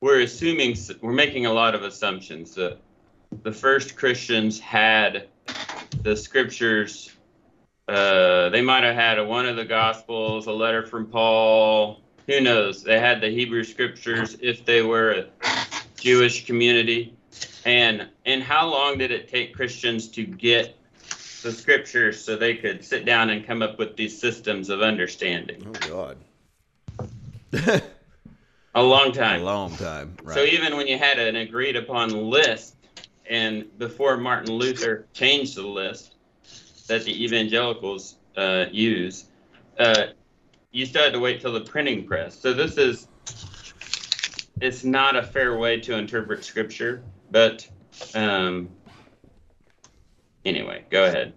we're 0.00 0.20
assuming 0.20 0.76
we're 1.00 1.12
making 1.12 1.46
a 1.46 1.52
lot 1.52 1.74
of 1.74 1.82
assumptions 1.82 2.54
that 2.54 2.78
the 3.42 3.52
first 3.52 3.96
Christians 3.96 4.60
had 4.60 5.28
the 6.02 6.14
scriptures. 6.16 7.12
Uh, 7.88 8.48
they 8.50 8.62
might 8.62 8.82
have 8.84 8.94
had 8.94 9.18
a, 9.18 9.24
one 9.24 9.46
of 9.46 9.56
the 9.56 9.64
Gospels, 9.64 10.46
a 10.46 10.52
letter 10.52 10.84
from 10.84 11.06
Paul. 11.06 12.00
Who 12.26 12.40
knows? 12.40 12.82
They 12.82 12.98
had 12.98 13.20
the 13.20 13.28
Hebrew 13.28 13.62
scriptures 13.64 14.36
if 14.40 14.64
they 14.64 14.82
were 14.82 15.10
a 15.12 15.26
Jewish 15.96 16.46
community. 16.46 17.14
And 17.64 18.08
and 18.24 18.42
how 18.42 18.68
long 18.68 18.98
did 18.98 19.10
it 19.10 19.28
take 19.28 19.54
Christians 19.54 20.08
to 20.10 20.24
get 20.24 20.76
the 21.42 21.52
scriptures 21.52 22.22
so 22.22 22.36
they 22.36 22.54
could 22.54 22.84
sit 22.84 23.04
down 23.04 23.30
and 23.30 23.46
come 23.46 23.62
up 23.62 23.78
with 23.78 23.96
these 23.96 24.18
systems 24.18 24.70
of 24.70 24.82
understanding? 24.82 25.66
Oh 25.66 25.88
God, 25.88 26.16
A 28.74 28.82
long 28.82 29.10
time. 29.12 29.40
a 29.40 29.44
long 29.44 29.74
time. 29.76 30.16
Right. 30.22 30.34
So 30.34 30.44
even 30.44 30.76
when 30.76 30.86
you 30.86 30.98
had 30.98 31.18
an 31.18 31.36
agreed 31.36 31.76
upon 31.76 32.28
list, 32.28 32.76
and 33.28 33.76
before 33.78 34.18
Martin 34.18 34.52
Luther 34.52 35.06
changed 35.14 35.56
the 35.56 35.66
list 35.66 36.14
that 36.86 37.04
the 37.04 37.24
evangelicals 37.24 38.16
uh, 38.36 38.66
use, 38.70 39.24
uh, 39.78 40.08
you 40.76 40.84
still 40.84 41.04
had 41.04 41.14
to 41.14 41.18
wait 41.18 41.40
till 41.40 41.54
the 41.54 41.62
printing 41.62 42.06
press. 42.06 42.38
So 42.38 42.52
this 42.52 42.76
is, 42.76 43.08
it's 44.60 44.84
not 44.84 45.16
a 45.16 45.22
fair 45.22 45.56
way 45.56 45.80
to 45.80 45.96
interpret 45.96 46.44
scripture, 46.44 47.02
but 47.30 47.66
um, 48.14 48.68
anyway, 50.44 50.84
go 50.90 51.06
ahead. 51.06 51.32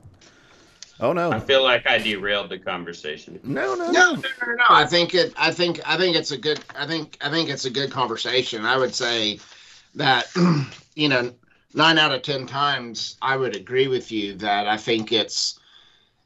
oh 1.00 1.14
no. 1.14 1.32
I 1.32 1.40
feel 1.40 1.64
like 1.64 1.88
I 1.88 2.00
derailed 2.00 2.50
the 2.50 2.60
conversation. 2.60 3.40
no, 3.44 3.76
no, 3.76 3.90
No, 3.90 4.14
no, 4.16 4.22
no, 4.46 4.56
no. 4.56 4.64
I 4.70 4.86
think 4.86 5.16
it. 5.16 5.34
I 5.38 5.52
think. 5.52 5.80
I 5.86 5.96
think 5.96 6.18
it's 6.18 6.32
a 6.32 6.38
good. 6.38 6.60
I 6.76 6.86
think. 6.86 7.18
I 7.22 7.30
think 7.30 7.50
it's 7.50 7.64
a 7.64 7.70
good 7.70 7.92
conversation. 7.92 8.66
I 8.66 8.76
would 8.76 8.94
say 8.94 9.40
that, 9.96 10.28
you 10.96 11.08
know, 11.08 11.34
nine 11.74 11.98
out 11.98 12.12
of 12.12 12.24
ten 12.24 12.46
times, 12.46 13.16
I 13.22 13.38
would 13.38 13.56
agree 13.56 13.88
with 13.88 14.12
you 14.12 14.36
that 14.36 14.68
I 14.68 14.76
think 14.76 15.14
it's 15.14 15.58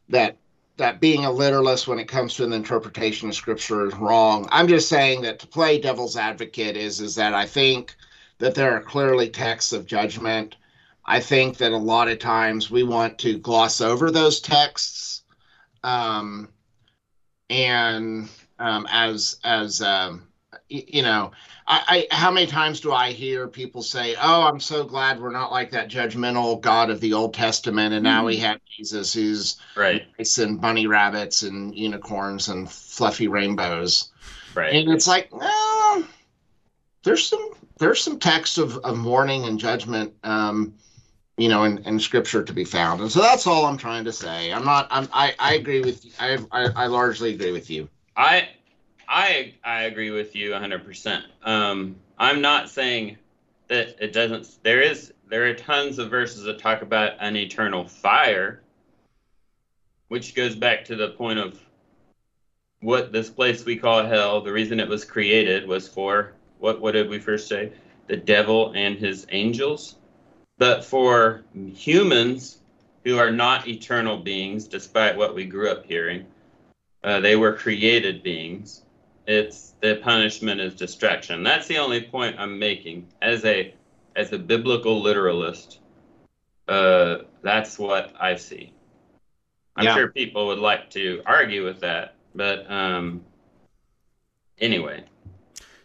that 0.09 0.37
that 0.77 0.99
being 0.99 1.25
a 1.25 1.31
literalist 1.31 1.87
when 1.87 1.99
it 1.99 2.07
comes 2.07 2.33
to 2.35 2.43
an 2.43 2.53
interpretation 2.53 3.29
of 3.29 3.35
scripture 3.35 3.87
is 3.87 3.93
wrong. 3.95 4.47
I'm 4.51 4.67
just 4.67 4.89
saying 4.89 5.21
that 5.21 5.39
to 5.39 5.47
play 5.47 5.79
devil's 5.79 6.17
advocate 6.17 6.75
is 6.75 6.99
is 6.99 7.15
that 7.15 7.33
I 7.33 7.45
think 7.45 7.95
that 8.39 8.55
there 8.55 8.75
are 8.75 8.81
clearly 8.81 9.29
texts 9.29 9.71
of 9.71 9.85
judgment. 9.85 10.55
I 11.05 11.19
think 11.19 11.57
that 11.57 11.71
a 11.71 11.77
lot 11.77 12.07
of 12.07 12.19
times 12.19 12.71
we 12.71 12.83
want 12.83 13.19
to 13.19 13.37
gloss 13.37 13.81
over 13.81 14.09
those 14.09 14.39
texts. 14.39 15.21
Um, 15.83 16.49
and 17.49 18.29
um, 18.57 18.87
as 18.89 19.37
as 19.43 19.81
um, 19.81 20.27
you 20.69 21.01
know, 21.01 21.31
I, 21.67 22.07
I 22.11 22.15
how 22.15 22.31
many 22.31 22.47
times 22.47 22.79
do 22.79 22.91
I 22.91 23.11
hear 23.11 23.47
people 23.47 23.81
say, 23.83 24.15
"Oh, 24.21 24.43
I'm 24.43 24.59
so 24.59 24.83
glad 24.83 25.21
we're 25.21 25.31
not 25.31 25.51
like 25.51 25.71
that 25.71 25.89
judgmental 25.89 26.59
God 26.61 26.89
of 26.89 26.99
the 26.99 27.13
Old 27.13 27.33
Testament, 27.33 27.93
and 27.93 28.03
now 28.03 28.25
we 28.25 28.37
have 28.37 28.59
Jesus 28.75 29.13
who's 29.13 29.57
Right, 29.75 30.05
nice 30.17 30.37
and 30.37 30.59
bunny 30.59 30.87
rabbits 30.87 31.43
and 31.43 31.75
unicorns 31.75 32.49
and 32.49 32.69
fluffy 32.69 33.27
rainbows." 33.27 34.11
right. 34.55 34.73
And 34.73 34.91
it's 34.91 35.07
like, 35.07 35.29
well, 35.31 36.03
there's 37.03 37.27
some 37.27 37.51
there's 37.79 38.01
some 38.01 38.19
text 38.19 38.57
of, 38.57 38.77
of 38.77 38.97
mourning 38.97 39.45
and 39.45 39.59
judgment, 39.59 40.13
um, 40.23 40.73
you 41.37 41.49
know, 41.49 41.63
in, 41.63 41.79
in 41.79 41.99
scripture 41.99 42.43
to 42.43 42.53
be 42.53 42.63
found. 42.63 43.01
And 43.01 43.11
so 43.11 43.21
that's 43.21 43.47
all 43.47 43.65
I'm 43.65 43.77
trying 43.77 44.05
to 44.05 44.13
say. 44.13 44.51
I'm 44.51 44.65
not. 44.65 44.87
I'm. 44.91 45.07
I, 45.13 45.35
I 45.39 45.55
agree 45.55 45.81
with. 45.81 46.05
I, 46.19 46.37
I 46.51 46.69
I 46.75 46.87
largely 46.87 47.33
agree 47.33 47.51
with 47.51 47.69
you. 47.69 47.89
I 48.15 48.49
I 49.13 49.53
I 49.63 49.83
agree 49.83 50.09
with 50.09 50.35
you 50.35 50.49
100%. 50.49 51.21
Um, 51.43 51.97
I'm 52.17 52.41
not 52.41 52.67
saying 52.67 53.17
that 53.67 53.95
it 54.03 54.11
doesn't 54.11 54.57
there 54.63 54.81
is 54.81 55.13
there 55.29 55.45
are 55.45 55.53
tons 55.53 55.99
of 55.99 56.09
verses 56.09 56.43
that 56.45 56.57
talk 56.57 56.81
about 56.81 57.13
an 57.19 57.35
eternal 57.35 57.87
fire 57.87 58.61
which 60.07 60.33
goes 60.33 60.55
back 60.55 60.85
to 60.85 60.95
the 60.95 61.09
point 61.09 61.37
of 61.37 61.59
what 62.81 63.11
this 63.11 63.29
place 63.29 63.63
we 63.65 63.75
call 63.75 64.03
hell, 64.03 64.41
the 64.41 64.51
reason 64.51 64.79
it 64.79 64.89
was 64.89 65.05
created 65.05 65.67
was 65.67 65.87
for 65.87 66.33
what 66.57 66.81
what 66.81 66.93
did 66.93 67.07
we 67.07 67.19
first 67.19 67.47
say? 67.47 67.71
The 68.07 68.17
devil 68.17 68.71
and 68.75 68.97
his 68.97 69.27
angels. 69.29 69.97
But 70.57 70.83
for 70.83 71.43
humans 71.75 72.61
who 73.03 73.19
are 73.19 73.31
not 73.31 73.67
eternal 73.67 74.17
beings 74.17 74.67
despite 74.67 75.15
what 75.15 75.35
we 75.35 75.45
grew 75.45 75.69
up 75.69 75.85
hearing, 75.85 76.25
uh, 77.03 77.19
they 77.19 77.35
were 77.35 77.53
created 77.53 78.23
beings. 78.23 78.82
It's 79.27 79.75
the 79.81 79.97
punishment 79.97 80.61
is 80.61 80.75
distraction. 80.75 81.43
That's 81.43 81.67
the 81.67 81.77
only 81.77 82.01
point 82.01 82.37
I'm 82.39 82.59
making 82.59 83.07
as 83.21 83.45
a 83.45 83.73
as 84.15 84.31
a 84.33 84.37
biblical 84.39 85.01
literalist. 85.01 85.79
Uh, 86.67 87.19
that's 87.43 87.79
what 87.79 88.13
I 88.19 88.35
see. 88.35 88.73
I'm 89.75 89.87
Yeah. 89.87 89.93
sure 89.93 90.07
people 90.09 90.47
would 90.47 90.59
like 90.59 90.89
to 90.91 91.21
argue 91.25 91.63
with 91.65 91.79
that, 91.81 92.15
but 92.35 92.69
um, 92.71 93.25
anyway, 94.59 95.03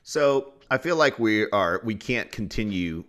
So 0.03 0.55
I 0.71 0.79
feel 0.79 0.97
like 0.97 1.19
we 1.19 1.49
are 1.51 1.81
we 1.85 1.95
can't 1.95 2.31
continue 2.33 3.05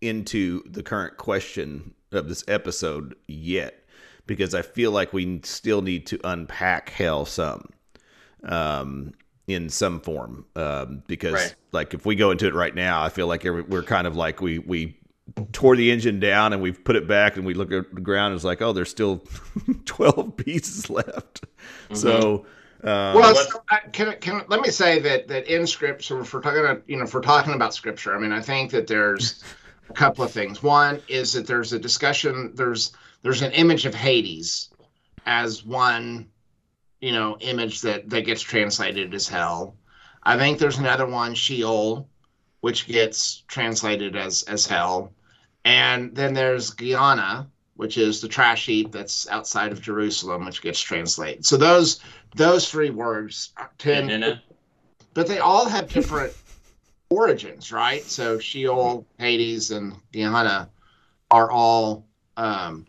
into 0.00 0.62
the 0.70 0.82
current 0.82 1.16
question 1.16 1.94
of 2.12 2.28
this 2.28 2.44
episode 2.48 3.14
yet 3.26 3.84
because 4.26 4.54
I 4.54 4.62
feel 4.62 4.92
like 4.92 5.12
we 5.12 5.40
still 5.44 5.82
need 5.82 6.06
to 6.08 6.20
unpack 6.24 6.90
hell 6.90 7.24
some 7.24 7.70
um, 8.44 9.12
in 9.46 9.68
some 9.68 10.00
form 10.00 10.44
um, 10.56 11.02
because 11.06 11.32
Right. 11.34 11.54
like 11.72 11.94
if 11.94 12.04
we 12.06 12.14
go 12.14 12.30
into 12.30 12.46
it 12.46 12.54
right 12.54 12.74
now, 12.74 13.02
I 13.02 13.08
feel 13.08 13.26
like 13.26 13.44
every, 13.44 13.62
we're 13.62 13.82
kind 13.82 14.06
of 14.06 14.16
like 14.16 14.40
we 14.40 14.58
we 14.58 14.98
tore 15.52 15.76
the 15.76 15.90
engine 15.90 16.20
down 16.20 16.52
and 16.52 16.62
we've 16.62 16.82
put 16.84 16.96
it 16.96 17.06
back 17.06 17.36
and 17.36 17.44
we 17.44 17.52
look 17.54 17.70
at 17.70 17.94
the 17.94 18.00
ground 18.00 18.32
and 18.32 18.36
it's 18.36 18.44
like 18.44 18.62
oh 18.62 18.72
there's 18.72 18.88
still 18.88 19.22
12 19.84 20.36
pieces 20.38 20.88
left 20.88 21.44
so 21.92 22.46
um, 22.84 23.14
Well, 23.14 23.34
so 23.34 23.62
I, 23.70 23.80
can 23.90 24.14
can 24.20 24.44
let 24.48 24.60
me 24.60 24.70
say 24.70 25.00
that 25.00 25.26
that 25.28 25.52
in 25.52 25.66
scripture, 25.66 26.20
if 26.20 26.32
we're 26.32 26.40
talking 26.40 26.60
about 26.60 26.82
you 26.86 26.96
know 26.96 27.04
if 27.04 27.12
we're 27.14 27.20
talking 27.20 27.54
about 27.54 27.74
scripture, 27.74 28.14
I 28.14 28.20
mean 28.20 28.30
I 28.32 28.40
think 28.40 28.70
that 28.70 28.86
there's 28.86 29.42
a 29.90 29.92
couple 29.92 30.24
of 30.24 30.30
things. 30.30 30.62
One 30.62 31.02
is 31.08 31.32
that 31.32 31.46
there's 31.46 31.72
a 31.72 31.78
discussion. 31.78 32.52
There's 32.54 32.92
there's 33.22 33.42
an 33.42 33.50
image 33.52 33.84
of 33.84 33.94
Hades 33.94 34.70
as 35.26 35.64
one 35.64 36.28
you 37.00 37.12
know 37.12 37.36
image 37.40 37.80
that 37.82 38.08
that 38.10 38.22
gets 38.22 38.42
translated 38.42 39.14
as 39.14 39.28
hell. 39.28 39.76
I 40.22 40.36
think 40.36 40.58
there's 40.58 40.78
another 40.78 41.06
one 41.06 41.34
Sheol, 41.34 42.08
which 42.60 42.86
gets 42.86 43.44
translated 43.48 44.16
as 44.16 44.42
as 44.44 44.66
hell, 44.66 45.12
and 45.64 46.14
then 46.14 46.34
there's 46.34 46.70
Gehenna, 46.70 47.48
which 47.76 47.98
is 47.98 48.20
the 48.20 48.28
trash 48.28 48.66
heap 48.66 48.92
that's 48.92 49.28
outside 49.28 49.72
of 49.72 49.80
Jerusalem, 49.80 50.44
which 50.44 50.62
gets 50.62 50.80
translated. 50.80 51.46
So 51.46 51.56
those 51.56 52.00
those 52.34 52.68
three 52.70 52.90
words 52.90 53.52
tend, 53.78 54.40
but 55.14 55.26
they 55.26 55.38
all 55.38 55.68
have 55.68 55.88
different 55.88 56.34
origins, 57.10 57.72
right? 57.72 58.02
So 58.02 58.38
Sheol, 58.38 59.06
Hades, 59.18 59.70
and 59.70 59.94
Gehenna 60.12 60.68
are 61.30 61.50
all 61.50 62.06
um, 62.36 62.86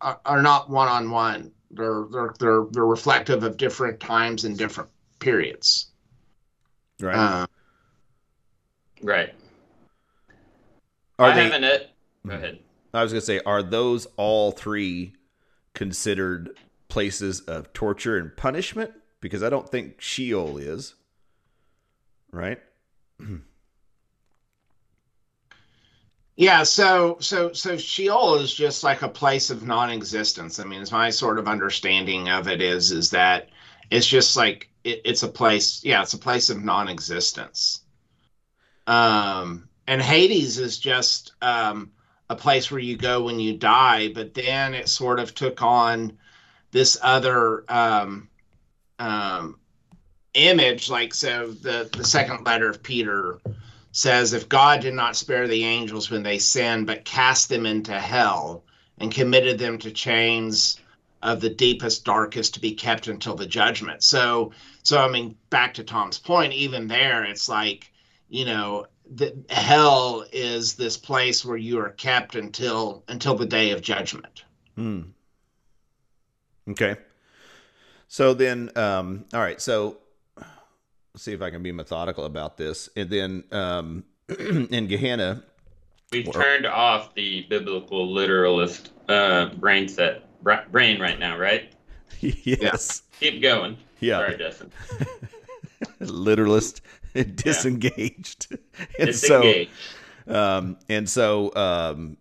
are, 0.00 0.20
are 0.24 0.42
not 0.42 0.70
one 0.70 0.88
on 0.88 1.10
one. 1.10 1.52
They're 1.70 2.06
they're 2.10 2.34
they're 2.38 2.64
they're 2.70 2.86
reflective 2.86 3.42
of 3.44 3.56
different 3.56 4.00
times 4.00 4.44
and 4.44 4.56
different 4.56 4.90
periods. 5.20 5.90
right 7.00 7.14
Uh, 7.16 7.46
right? 9.02 9.34
are 11.18 11.30
I 11.30 11.34
they 11.34 11.44
haven't 11.44 11.64
it. 11.64 11.90
Go 12.26 12.34
Mhm. 12.34 12.36
ahead. 12.36 12.58
I 12.94 13.02
was 13.02 13.12
going 13.12 13.20
to 13.20 13.26
say, 13.26 13.40
are 13.44 13.62
those 13.62 14.06
all 14.16 14.50
three 14.52 15.14
considered 15.74 16.56
places 16.88 17.40
of 17.42 17.72
torture 17.72 18.16
and 18.16 18.36
punishment? 18.36 18.92
Because 19.20 19.42
I 19.42 19.50
don't 19.50 19.68
think 19.68 20.00
Sheol 20.00 20.56
is. 20.58 20.94
right? 22.32 22.60
Yeah, 26.38 26.62
so 26.62 27.16
so 27.18 27.52
so 27.52 27.76
Sheol 27.76 28.36
is 28.36 28.54
just 28.54 28.84
like 28.84 29.02
a 29.02 29.08
place 29.08 29.50
of 29.50 29.66
non-existence. 29.66 30.60
I 30.60 30.64
mean, 30.64 30.80
it's 30.80 30.92
my 30.92 31.10
sort 31.10 31.36
of 31.36 31.48
understanding 31.48 32.28
of 32.28 32.46
it 32.46 32.62
is 32.62 32.92
is 32.92 33.10
that 33.10 33.48
it's 33.90 34.06
just 34.06 34.36
like 34.36 34.70
it, 34.84 35.00
it's 35.04 35.24
a 35.24 35.28
place. 35.28 35.82
Yeah, 35.82 36.00
it's 36.00 36.14
a 36.14 36.18
place 36.18 36.48
of 36.48 36.62
non-existence. 36.62 37.80
Um, 38.86 39.68
and 39.88 40.00
Hades 40.00 40.58
is 40.58 40.78
just 40.78 41.32
um, 41.42 41.90
a 42.30 42.36
place 42.36 42.70
where 42.70 42.80
you 42.80 42.96
go 42.96 43.24
when 43.24 43.40
you 43.40 43.56
die. 43.56 44.12
But 44.12 44.32
then 44.32 44.74
it 44.74 44.88
sort 44.88 45.18
of 45.18 45.34
took 45.34 45.60
on 45.60 46.16
this 46.70 46.96
other 47.02 47.64
um, 47.68 48.28
um, 49.00 49.58
image. 50.34 50.88
Like 50.88 51.14
so, 51.14 51.48
the 51.48 51.90
the 51.96 52.04
second 52.04 52.46
letter 52.46 52.70
of 52.70 52.80
Peter 52.80 53.40
says, 53.98 54.32
If 54.32 54.48
God 54.48 54.80
did 54.80 54.94
not 54.94 55.16
spare 55.16 55.48
the 55.48 55.64
angels 55.64 56.08
when 56.08 56.22
they 56.22 56.38
sinned, 56.38 56.86
but 56.86 57.04
cast 57.04 57.48
them 57.48 57.66
into 57.66 57.98
hell 57.98 58.62
and 58.98 59.12
committed 59.12 59.58
them 59.58 59.76
to 59.78 59.90
chains 59.90 60.78
of 61.20 61.40
the 61.40 61.50
deepest, 61.50 62.04
darkest 62.04 62.54
to 62.54 62.60
be 62.60 62.72
kept 62.72 63.08
until 63.08 63.34
the 63.34 63.46
judgment. 63.46 64.04
So, 64.04 64.52
so 64.84 64.98
I 65.00 65.08
mean, 65.08 65.36
back 65.50 65.74
to 65.74 65.82
Tom's 65.82 66.16
point, 66.16 66.52
even 66.52 66.86
there, 66.86 67.24
it's 67.24 67.48
like, 67.48 67.90
you 68.28 68.44
know, 68.44 68.86
the 69.16 69.36
hell 69.50 70.24
is 70.32 70.74
this 70.74 70.96
place 70.96 71.44
where 71.44 71.56
you 71.56 71.80
are 71.80 71.90
kept 71.90 72.36
until 72.36 73.02
until 73.08 73.34
the 73.34 73.46
day 73.46 73.72
of 73.72 73.80
judgment. 73.80 74.44
Hmm. 74.76 75.02
Okay. 76.70 76.94
So 78.06 78.32
then, 78.32 78.70
um, 78.76 79.24
all 79.34 79.40
right. 79.40 79.60
So 79.60 79.96
see 81.18 81.32
if 81.32 81.42
I 81.42 81.50
can 81.50 81.62
be 81.62 81.72
methodical 81.72 82.24
about 82.24 82.56
this. 82.56 82.88
And 82.96 83.10
then 83.10 83.44
um, 83.52 84.04
in 84.38 84.86
Gehenna, 84.86 85.42
we've 86.12 86.30
turned 86.32 86.66
off 86.66 87.14
the 87.14 87.46
biblical 87.48 88.10
literalist 88.10 88.92
uh, 89.08 89.46
brain 89.54 89.88
set 89.88 90.24
brain 90.70 91.00
right 91.00 91.18
now, 91.18 91.38
right? 91.38 91.72
yes. 92.20 93.02
Yeah. 93.20 93.30
Keep 93.30 93.42
going. 93.42 93.76
Yeah. 94.00 94.18
Sorry, 94.18 94.38
Justin. 94.38 94.72
literalist 96.00 96.80
disengaged. 97.34 98.46
Yeah. 98.50 98.86
And 98.98 99.06
disengaged. 99.06 99.70
so 100.26 100.34
um 100.34 100.76
and 100.88 101.08
so 101.08 101.54
um 101.54 102.16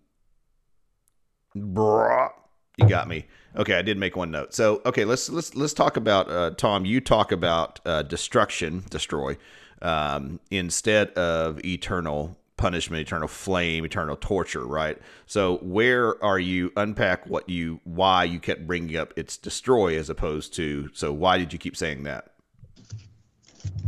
brah, 1.56 2.32
you 2.78 2.88
got 2.88 3.08
me. 3.08 3.26
Okay, 3.58 3.74
I 3.74 3.82
did 3.82 3.98
make 3.98 4.16
one 4.16 4.30
note. 4.30 4.54
So, 4.54 4.82
okay, 4.86 5.04
let's 5.04 5.30
let's 5.30 5.56
let's 5.56 5.74
talk 5.74 5.98
about 5.98 6.30
uh, 6.30 6.52
Tom. 6.52 6.86
You 6.86 7.02
talk 7.02 7.32
about 7.32 7.80
uh, 7.86 8.04
destruction, 8.04 8.84
destroy, 8.90 9.36
um, 9.82 10.40
instead 10.52 11.10
of 11.14 11.64
eternal 11.66 12.38
punishment, 12.58 13.02
eternal 13.02 13.28
flame, 13.28 13.84
eternal 13.84 14.16
torture, 14.16 14.66
right? 14.66 15.00
So, 15.26 15.58
where 15.58 16.24
are 16.24 16.38
you 16.38 16.72
unpack 16.78 17.26
what 17.26 17.50
you 17.50 17.80
why 17.84 18.26
you 18.26 18.40
kept 18.40 18.68
bringing 18.68 18.96
up 18.96 19.12
it's 19.16 19.38
destroy 19.38 19.98
as 19.98 20.10
opposed 20.10 20.54
to 20.56 20.90
so 20.94 21.12
why 21.12 21.40
did 21.40 21.52
you 21.52 21.58
keep 21.58 21.76
saying 21.76 22.04
that? 22.04 22.34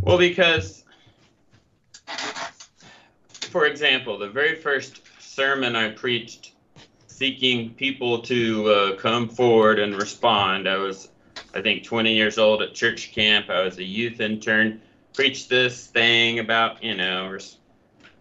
Well, 0.01 0.17
because 0.17 0.83
for 3.51 3.67
example, 3.67 4.17
the 4.17 4.29
very 4.29 4.55
first 4.55 5.01
sermon 5.19 5.75
I 5.75 5.89
preached 5.89 6.53
seeking 7.19 7.71
people 7.71 8.21
to 8.21 8.71
uh, 8.71 8.95
come 8.95 9.27
forward 9.27 9.77
and 9.77 9.93
respond. 9.95 10.69
I 10.69 10.77
was, 10.77 11.09
I 11.53 11.61
think, 11.61 11.83
20 11.83 12.13
years 12.13 12.37
old 12.37 12.61
at 12.61 12.73
church 12.73 13.11
camp. 13.11 13.49
I 13.49 13.61
was 13.61 13.77
a 13.77 13.83
youth 13.83 14.21
intern. 14.21 14.81
Preached 15.13 15.49
this 15.49 15.87
thing 15.87 16.39
about, 16.39 16.81
you 16.81 16.95
know, 16.95 17.27
res- 17.27 17.57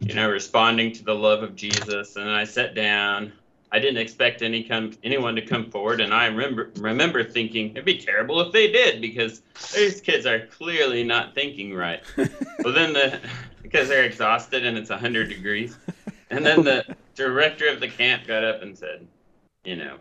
you 0.00 0.14
know, 0.14 0.28
responding 0.28 0.90
to 0.94 1.04
the 1.04 1.14
love 1.14 1.44
of 1.44 1.54
Jesus. 1.54 2.16
And 2.16 2.28
I 2.28 2.42
sat 2.42 2.74
down. 2.74 3.32
I 3.70 3.78
didn't 3.78 3.98
expect 3.98 4.42
any 4.42 4.64
come 4.64 4.92
anyone 5.04 5.36
to 5.36 5.42
come 5.42 5.70
forward, 5.70 6.00
and 6.00 6.14
I 6.14 6.24
remember 6.26 6.70
remember 6.76 7.22
thinking 7.22 7.72
it'd 7.72 7.84
be 7.84 7.98
terrible 7.98 8.40
if 8.40 8.50
they 8.50 8.72
did 8.72 9.02
because 9.02 9.42
these 9.74 10.00
kids 10.00 10.24
are 10.24 10.46
clearly 10.46 11.04
not 11.04 11.34
thinking 11.34 11.74
right. 11.74 12.00
well, 12.16 12.72
then 12.72 12.94
the 12.94 13.20
because 13.62 13.88
they're 13.88 14.04
exhausted 14.04 14.64
and 14.64 14.78
it's 14.78 14.88
100 14.88 15.28
degrees, 15.28 15.76
and 16.30 16.46
then 16.46 16.64
the 16.64 16.82
director 17.18 17.68
of 17.68 17.80
the 17.80 17.88
camp 17.88 18.26
got 18.26 18.44
up 18.44 18.62
and 18.62 18.76
said, 18.76 19.06
You 19.64 19.76
know, 19.76 19.96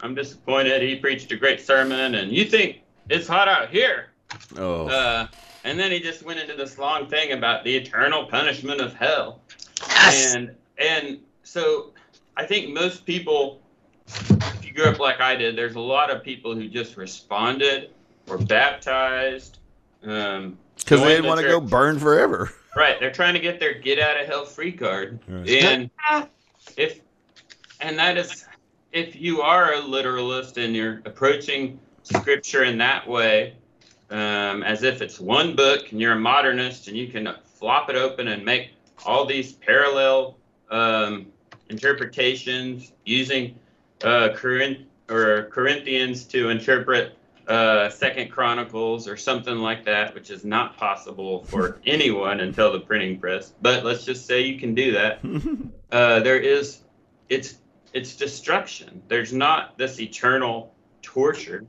I'm 0.00 0.14
disappointed. 0.14 0.82
He 0.82 0.96
preached 0.96 1.32
a 1.32 1.36
great 1.36 1.60
sermon, 1.60 2.14
and 2.14 2.30
you 2.30 2.44
think 2.44 2.82
it's 3.08 3.26
hot 3.26 3.48
out 3.48 3.70
here. 3.70 4.10
Oh. 4.56 4.86
Uh, 4.86 5.26
and 5.64 5.78
then 5.78 5.90
he 5.90 6.00
just 6.00 6.22
went 6.22 6.38
into 6.38 6.54
this 6.54 6.78
long 6.78 7.08
thing 7.08 7.32
about 7.32 7.64
the 7.64 7.74
eternal 7.74 8.26
punishment 8.26 8.80
of 8.80 8.94
hell. 8.94 9.40
Yes. 9.80 10.34
And 10.34 10.54
and 10.78 11.18
so 11.42 11.92
I 12.36 12.46
think 12.46 12.72
most 12.72 13.06
people, 13.06 13.60
if 14.06 14.64
you 14.64 14.72
grew 14.72 14.84
up 14.84 14.98
like 14.98 15.20
I 15.20 15.36
did, 15.36 15.56
there's 15.56 15.74
a 15.74 15.80
lot 15.80 16.10
of 16.10 16.22
people 16.22 16.54
who 16.54 16.68
just 16.68 16.96
responded, 16.96 17.90
or 18.28 18.38
baptized. 18.38 19.58
Um, 20.04 20.58
because 20.76 21.00
they 21.00 21.08
didn't 21.08 21.26
want 21.26 21.40
to 21.40 21.46
go 21.46 21.60
burn 21.60 21.98
forever. 21.98 22.52
Right, 22.74 22.98
they're 22.98 23.12
trying 23.12 23.34
to 23.34 23.40
get 23.40 23.60
their 23.60 23.74
get 23.74 23.98
out 23.98 24.18
of 24.18 24.26
hell 24.26 24.46
free 24.46 24.72
card, 24.72 25.20
right. 25.28 25.48
and 25.48 25.90
if 26.76 27.00
and 27.80 27.98
that 27.98 28.16
is 28.16 28.46
if 28.92 29.16
you 29.16 29.40
are 29.40 29.74
a 29.74 29.80
literalist 29.80 30.58
and 30.58 30.74
you're 30.76 31.00
approaching 31.04 31.78
scripture 32.02 32.64
in 32.64 32.78
that 32.78 33.08
way 33.08 33.54
um, 34.10 34.62
as 34.62 34.82
if 34.82 35.00
it's 35.00 35.18
one 35.18 35.56
book 35.56 35.90
and 35.90 36.00
you're 36.00 36.12
a 36.12 36.18
modernist 36.18 36.88
and 36.88 36.96
you 36.96 37.08
can 37.08 37.34
flop 37.44 37.88
it 37.88 37.96
open 37.96 38.28
and 38.28 38.44
make 38.44 38.70
all 39.06 39.24
these 39.24 39.52
parallel 39.52 40.36
um, 40.70 41.26
interpretations 41.70 42.92
using 43.04 43.58
uh, 44.04 44.30
Corinth 44.34 44.80
or 45.08 45.44
Corinthians 45.44 46.24
to 46.24 46.50
interpret 46.50 47.16
uh, 47.48 47.90
Second 47.90 48.30
Chronicles 48.30 49.08
or 49.08 49.16
something 49.16 49.58
like 49.58 49.84
that, 49.84 50.14
which 50.14 50.30
is 50.30 50.44
not 50.44 50.76
possible 50.76 51.44
for 51.44 51.80
anyone 51.86 52.40
until 52.40 52.72
the 52.72 52.80
printing 52.80 53.18
press. 53.18 53.52
But 53.60 53.84
let's 53.84 54.04
just 54.04 54.26
say 54.26 54.42
you 54.42 54.58
can 54.58 54.74
do 54.74 54.92
that. 54.92 55.20
Uh, 55.92 56.20
there 56.20 56.38
is, 56.38 56.78
it's 57.28 57.58
it's 57.92 58.16
destruction. 58.16 59.02
There's 59.08 59.30
not 59.30 59.76
this 59.76 60.00
eternal 60.00 60.74
torture. 61.02 61.66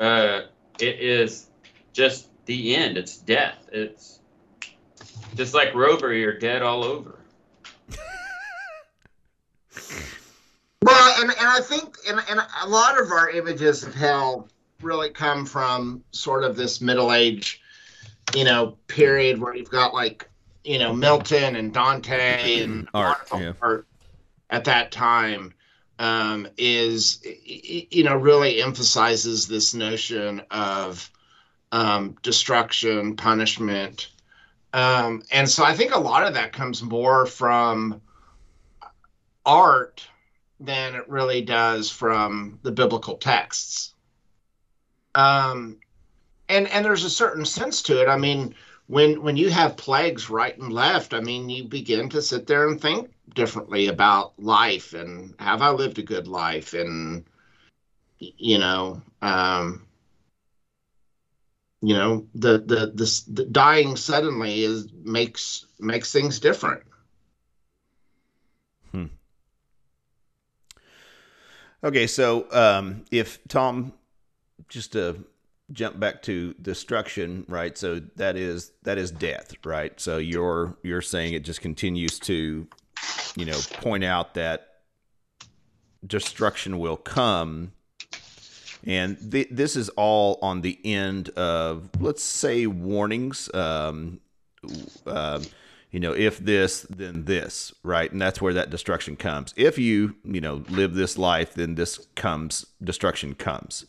Uh, 0.00 0.40
it 0.80 1.00
is 1.00 1.50
just 1.92 2.30
the 2.46 2.74
end. 2.74 2.98
It's 2.98 3.16
death. 3.16 3.68
It's 3.72 4.18
just 5.36 5.54
like 5.54 5.72
Rover. 5.74 6.12
You're 6.12 6.38
dead 6.38 6.62
all 6.62 6.84
over. 6.84 7.20
well, 10.82 11.14
and, 11.20 11.30
and 11.30 11.48
I 11.48 11.60
think 11.60 11.96
and, 12.08 12.20
and 12.28 12.40
a 12.62 12.68
lot 12.68 13.00
of 13.00 13.12
our 13.12 13.30
images 13.30 13.84
of 13.84 13.94
hell 13.94 14.48
really 14.84 15.10
come 15.10 15.46
from 15.46 16.04
sort 16.12 16.44
of 16.44 16.56
this 16.56 16.80
middle 16.80 17.12
age, 17.12 17.60
you 18.34 18.44
know, 18.44 18.76
period 18.86 19.40
where 19.40 19.54
you've 19.54 19.70
got 19.70 19.94
like, 19.94 20.28
you 20.62 20.78
know, 20.78 20.92
Milton 20.92 21.56
and 21.56 21.72
Dante 21.72 22.62
and 22.62 22.88
art, 22.94 23.28
yeah. 23.32 23.52
art 23.60 23.86
at 24.50 24.64
that 24.64 24.92
time 24.92 25.52
um, 25.98 26.46
is, 26.56 27.20
you 27.44 28.04
know, 28.04 28.16
really 28.16 28.62
emphasizes 28.62 29.46
this 29.46 29.74
notion 29.74 30.42
of 30.50 31.10
um, 31.72 32.16
destruction, 32.22 33.16
punishment. 33.16 34.08
Um, 34.72 35.22
and 35.30 35.48
so 35.48 35.64
I 35.64 35.74
think 35.74 35.94
a 35.94 36.00
lot 36.00 36.26
of 36.26 36.34
that 36.34 36.52
comes 36.52 36.82
more 36.82 37.26
from 37.26 38.00
art 39.46 40.06
than 40.60 40.94
it 40.94 41.08
really 41.08 41.42
does 41.42 41.90
from 41.90 42.58
the 42.62 42.72
biblical 42.72 43.16
texts 43.16 43.93
um, 45.14 45.78
and 46.48 46.68
and 46.68 46.84
there's 46.84 47.04
a 47.04 47.10
certain 47.10 47.44
sense 47.44 47.82
to 47.82 48.00
it. 48.00 48.08
I 48.08 48.16
mean, 48.16 48.54
when 48.86 49.22
when 49.22 49.36
you 49.36 49.50
have 49.50 49.76
plagues 49.76 50.28
right 50.30 50.56
and 50.58 50.72
left, 50.72 51.14
I 51.14 51.20
mean, 51.20 51.48
you 51.48 51.64
begin 51.64 52.08
to 52.10 52.22
sit 52.22 52.46
there 52.46 52.68
and 52.68 52.80
think 52.80 53.10
differently 53.34 53.88
about 53.88 54.32
life 54.38 54.92
and 54.92 55.34
have 55.38 55.62
I 55.62 55.70
lived 55.70 55.98
a 55.98 56.02
good 56.02 56.28
life 56.28 56.74
and 56.74 57.24
you 58.18 58.58
know 58.58 59.02
um, 59.22 59.86
you 61.80 61.94
know 61.94 62.26
the 62.34 62.58
the 62.58 62.92
the, 62.94 63.22
the 63.28 63.44
dying 63.46 63.96
suddenly 63.96 64.62
is 64.62 64.88
makes 65.02 65.66
makes 65.78 66.12
things 66.12 66.38
different. 66.38 66.82
Hmm. 68.92 69.06
Okay, 71.82 72.06
so 72.06 72.46
um, 72.52 73.04
if 73.10 73.38
Tom 73.48 73.92
just 74.74 74.92
to 74.92 75.24
jump 75.72 75.98
back 75.98 76.20
to 76.22 76.52
destruction, 76.54 77.46
right? 77.48 77.78
So 77.78 78.00
that 78.16 78.36
is 78.36 78.72
that 78.82 78.98
is 78.98 79.10
death, 79.10 79.54
right? 79.64 79.98
So 79.98 80.18
you're 80.18 80.76
you're 80.82 81.00
saying 81.00 81.32
it 81.32 81.44
just 81.44 81.60
continues 81.60 82.18
to, 82.20 82.66
you 83.36 83.44
know, 83.46 83.58
point 83.74 84.04
out 84.04 84.34
that 84.34 84.80
destruction 86.06 86.78
will 86.78 86.96
come, 86.98 87.72
and 88.84 89.16
th- 89.32 89.48
this 89.50 89.76
is 89.76 89.88
all 89.90 90.38
on 90.42 90.60
the 90.60 90.78
end 90.84 91.30
of 91.30 91.88
let's 92.00 92.22
say 92.22 92.66
warnings. 92.66 93.48
Um, 93.54 94.20
um, 95.06 95.42
you 95.90 96.00
know, 96.00 96.12
if 96.12 96.38
this, 96.40 96.84
then 96.90 97.26
this, 97.26 97.72
right? 97.84 98.10
And 98.10 98.20
that's 98.20 98.42
where 98.42 98.54
that 98.54 98.68
destruction 98.68 99.14
comes. 99.14 99.54
If 99.56 99.78
you, 99.78 100.16
you 100.24 100.40
know, 100.40 100.64
live 100.68 100.94
this 100.94 101.16
life, 101.16 101.54
then 101.54 101.76
this 101.76 102.04
comes, 102.16 102.66
destruction 102.82 103.36
comes. 103.36 103.86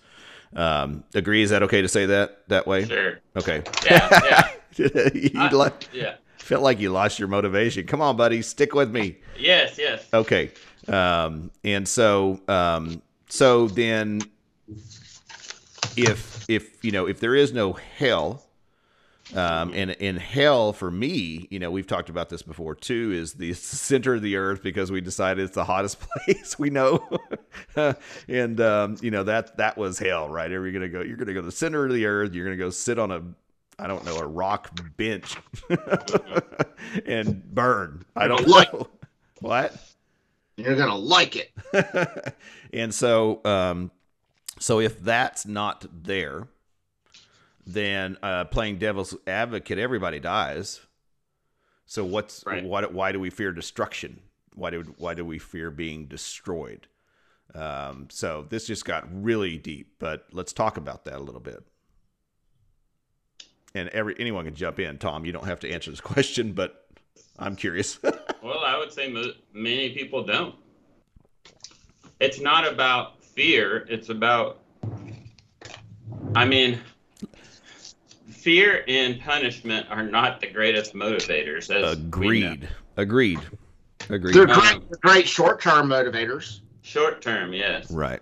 Um, 0.55 1.03
agree? 1.13 1.41
Is 1.41 1.49
that 1.49 1.63
okay 1.63 1.81
to 1.81 1.87
say 1.87 2.05
that 2.05 2.47
that 2.47 2.65
way? 2.67 2.85
Sure. 2.85 3.19
Okay. 3.35 3.61
Yeah. 3.85 4.09
Yeah. 4.77 5.09
you 5.13 5.29
I- 5.35 5.49
like, 5.49 5.89
yeah. 5.93 6.15
felt 6.37 6.63
like 6.63 6.79
you 6.79 6.91
lost 6.91 7.19
your 7.19 7.27
motivation. 7.27 7.85
Come 7.87 8.01
on, 8.01 8.15
buddy, 8.15 8.41
stick 8.41 8.73
with 8.73 8.91
me. 8.91 9.17
Yes. 9.37 9.77
Yes. 9.77 10.07
Okay. 10.13 10.51
Um, 10.87 11.51
and 11.63 11.87
so, 11.87 12.39
um, 12.47 13.01
so 13.27 13.67
then 13.67 14.21
if, 15.97 16.45
if, 16.49 16.83
you 16.83 16.91
know, 16.91 17.07
if 17.07 17.19
there 17.19 17.35
is 17.35 17.53
no 17.53 17.73
hell, 17.73 18.44
um, 19.33 19.73
and 19.73 19.91
in 19.91 20.17
hell 20.17 20.71
for 20.73 20.91
me, 20.91 21.47
you 21.49 21.57
know, 21.59 21.71
we've 21.71 21.87
talked 21.87 22.09
about 22.09 22.29
this 22.29 22.41
before 22.43 22.75
too, 22.75 23.11
is 23.13 23.33
the 23.33 23.53
center 23.55 24.15
of 24.15 24.21
the 24.21 24.35
earth 24.35 24.61
because 24.61 24.91
we 24.91 25.01
decided 25.01 25.43
it's 25.43 25.55
the 25.55 25.63
hottest 25.65 25.99
place 26.25 26.59
we 26.59 26.69
know. 26.69 27.07
and, 28.27 28.61
um, 28.61 28.97
you 29.01 29.11
know, 29.11 29.23
that, 29.23 29.57
that 29.57 29.77
was 29.77 29.97
hell, 29.97 30.29
right? 30.29 30.51
Are 30.51 30.65
you 30.65 30.71
going 30.71 30.83
to 30.83 30.89
go, 30.89 31.01
you're 31.01 31.17
going 31.17 31.27
to 31.27 31.33
go 31.33 31.41
to 31.41 31.45
the 31.45 31.51
center 31.51 31.85
of 31.85 31.91
the 31.93 32.05
earth. 32.05 32.33
You're 32.33 32.45
going 32.45 32.57
to 32.57 32.63
go 32.63 32.69
sit 32.69 32.99
on 32.99 33.11
a, 33.11 33.23
I 33.79 33.87
don't 33.87 34.05
know, 34.05 34.17
a 34.17 34.27
rock 34.27 34.69
bench 34.95 35.35
and 37.05 37.43
burn. 37.53 38.05
I 38.15 38.27
don't 38.27 38.47
Like- 38.47 38.71
know. 38.73 38.87
What? 39.41 39.75
You're 40.57 40.77
gonna 40.77 40.95
like 40.95 41.35
it. 41.35 42.35
and 42.71 42.93
so 42.95 43.41
um 43.43 43.91
so 44.59 44.79
if 44.79 45.01
that's 45.01 45.45
not 45.45 45.85
there 45.91 46.47
then 47.65 48.17
uh 48.21 48.45
playing 48.45 48.77
devil's 48.77 49.15
advocate 49.27 49.77
everybody 49.79 50.19
dies 50.19 50.81
so 51.85 52.03
what's 52.05 52.43
Right. 52.45 52.63
why, 52.63 52.85
why 52.85 53.11
do 53.11 53.19
we 53.19 53.29
fear 53.29 53.51
destruction 53.51 54.19
why 54.53 54.69
do 54.69 54.83
why 54.97 55.13
do 55.13 55.25
we 55.25 55.39
fear 55.39 55.71
being 55.71 56.05
destroyed 56.05 56.87
um 57.53 58.07
so 58.11 58.45
this 58.49 58.67
just 58.67 58.85
got 58.85 59.07
really 59.11 59.57
deep 59.57 59.95
but 59.99 60.25
let's 60.31 60.53
talk 60.53 60.77
about 60.77 61.05
that 61.05 61.15
a 61.15 61.19
little 61.19 61.41
bit 61.41 61.63
and 63.73 63.89
every 63.89 64.15
anyone 64.19 64.45
can 64.45 64.55
jump 64.55 64.79
in 64.79 64.97
tom 64.97 65.25
you 65.25 65.31
don't 65.31 65.45
have 65.47 65.59
to 65.59 65.71
answer 65.71 65.89
this 65.91 66.01
question 66.13 66.53
but 66.53 66.87
i'm 67.39 67.55
curious 67.55 67.99
Well, 68.43 68.59
I 68.63 68.77
would 68.77 68.91
say 68.91 69.11
mo- 69.11 69.31
many 69.53 69.89
people 69.89 70.23
don't. 70.23 70.53
It's 72.19 72.39
not 72.39 72.67
about 72.71 73.23
fear. 73.23 73.87
It's 73.89 74.09
about, 74.09 74.59
I 76.35 76.45
mean, 76.45 76.79
fear 78.45 78.85
and 78.87 79.19
punishment 79.19 79.87
are 79.89 80.03
not 80.03 80.39
the 80.39 80.45
greatest 80.45 80.93
motivators. 80.93 81.71
As 81.71 81.97
we 81.97 82.03
agreed 82.03 82.69
agreed 82.95 83.39
agreed 84.07 84.35
They're 84.35 84.47
Um, 84.47 84.59
great, 84.59 84.89
they're 84.89 84.99
great 85.01 85.27
short-term 85.27 85.87
motivators. 85.89 86.59
Short 86.83 87.23
term, 87.23 87.53
yes. 87.53 87.89
right 87.89 88.21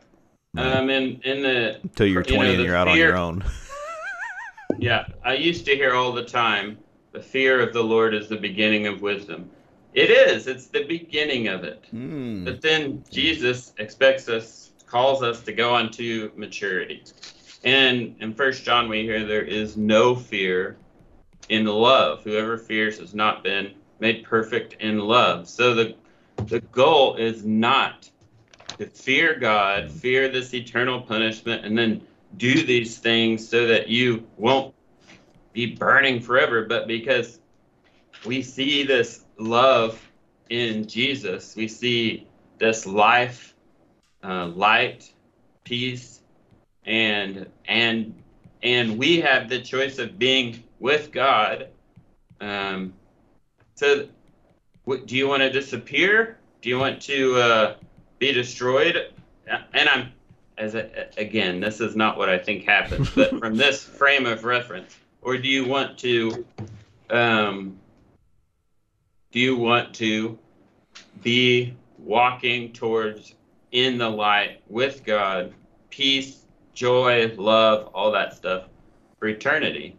Um, 0.56 0.90
in 0.90 1.20
in 1.26 1.44
the 1.44 1.78
Until 1.84 2.08
you're 2.08 2.24
you 2.24 2.32
know, 2.32 2.38
20 2.38 2.54
and 2.56 2.64
you're 2.64 2.76
out 2.76 2.88
on 2.88 2.98
your 2.98 3.18
own. 3.18 3.44
Yeah, 4.80 5.06
I 5.24 5.36
used 5.36 5.66
to 5.68 5.76
hear 5.76 5.94
all 5.94 6.12
the 6.12 6.26
time, 6.26 6.80
the 7.12 7.22
fear 7.22 7.62
of 7.62 7.74
the 7.74 7.84
Lord 7.84 8.16
is 8.16 8.28
the 8.28 8.38
beginning 8.38 8.88
of 8.88 9.04
wisdom. 9.04 9.52
It 9.94 10.10
is. 10.10 10.48
It's 10.48 10.66
the 10.66 10.84
beginning 10.86 11.48
of 11.48 11.64
it. 11.64 11.86
Hmm. 11.92 12.44
But 12.44 12.60
then 12.62 13.04
Jesus 13.12 13.74
expects 13.78 14.28
us, 14.30 14.72
calls 14.88 15.22
us 15.22 15.42
to 15.44 15.54
go 15.54 15.76
on 15.76 15.92
to 15.92 16.32
maturity. 16.36 17.04
And 17.64 18.16
in 18.20 18.34
First 18.34 18.64
John, 18.64 18.90
we 18.90 19.04
hear 19.04 19.26
there 19.26 19.42
is 19.42 19.78
no 19.78 20.16
fear 20.16 20.78
in 21.50 21.66
love. 21.66 22.24
Whoever 22.24 22.58
fears 22.58 23.00
has 23.00 23.14
not 23.14 23.44
been 23.44 23.74
made 24.00 24.24
perfect 24.24 24.82
in 24.82 25.00
love. 25.00 25.48
So 25.48 25.74
the 25.74 25.96
the 26.48 26.60
goal 26.60 27.16
is 27.16 27.46
not 27.46 28.10
to 28.78 28.88
fear 28.88 29.38
God, 29.40 29.92
fear 29.92 30.30
this 30.30 30.54
eternal 30.54 31.00
punishment, 31.00 31.64
and 31.64 31.78
then 31.78 32.02
do 32.38 32.66
these 32.66 32.98
things 32.98 33.48
so 33.48 33.68
that 33.68 33.88
you 33.88 34.28
won't 34.38 34.74
be 35.54 35.76
burning 35.76 36.20
forever, 36.20 36.66
but 36.66 36.88
because 36.88 37.40
we 38.26 38.42
see 38.42 38.84
this 38.84 39.26
love 39.38 40.02
in 40.50 40.88
Jesus, 40.88 41.56
we 41.56 41.68
see 41.68 42.28
this 42.58 42.86
life, 42.86 43.54
uh, 44.24 44.48
light, 44.48 45.12
peace, 45.64 46.22
and 46.86 47.48
and 47.68 48.14
and 48.62 48.98
we 48.98 49.20
have 49.22 49.50
the 49.50 49.62
choice 49.62 50.00
of 50.00 50.18
being 50.18 50.64
with 50.80 51.12
God. 51.12 51.70
Um, 52.40 52.94
so, 53.76 54.08
what, 54.86 55.06
do 55.06 55.16
you 55.16 55.28
want 55.28 55.42
to 55.42 55.52
disappear? 55.52 56.38
Do 56.62 56.70
you 56.70 56.80
want 56.80 57.02
to 57.04 57.36
uh, 57.36 57.76
be 58.20 58.32
destroyed? 58.32 59.14
Uh, 59.50 59.60
And 59.74 59.90
I'm 59.90 60.12
as 60.58 60.76
a, 60.76 61.08
again, 61.18 61.60
this 61.60 61.82
is 61.82 61.96
not 61.96 62.18
what 62.18 62.30
I 62.30 62.38
think 62.38 62.64
happens, 62.64 63.10
but 63.10 63.30
from 63.40 63.56
this 63.56 63.84
frame 63.84 64.26
of 64.26 64.46
reference, 64.46 64.96
or 65.22 65.38
do 65.38 65.48
you 65.48 65.68
want 65.68 65.98
to? 66.00 66.46
Um, 67.10 67.78
do 69.32 69.40
you 69.40 69.58
want 69.58 69.96
to 69.96 70.38
be 71.24 71.74
walking 71.98 72.72
towards 72.72 73.34
in 73.72 73.98
the 73.98 74.10
light 74.10 74.62
with 74.70 75.04
God, 75.04 75.54
peace, 75.90 76.43
joy, 76.74 77.34
love, 77.38 77.90
all 77.94 78.12
that 78.12 78.34
stuff 78.34 78.64
for 79.20 79.28
eternity? 79.28 79.98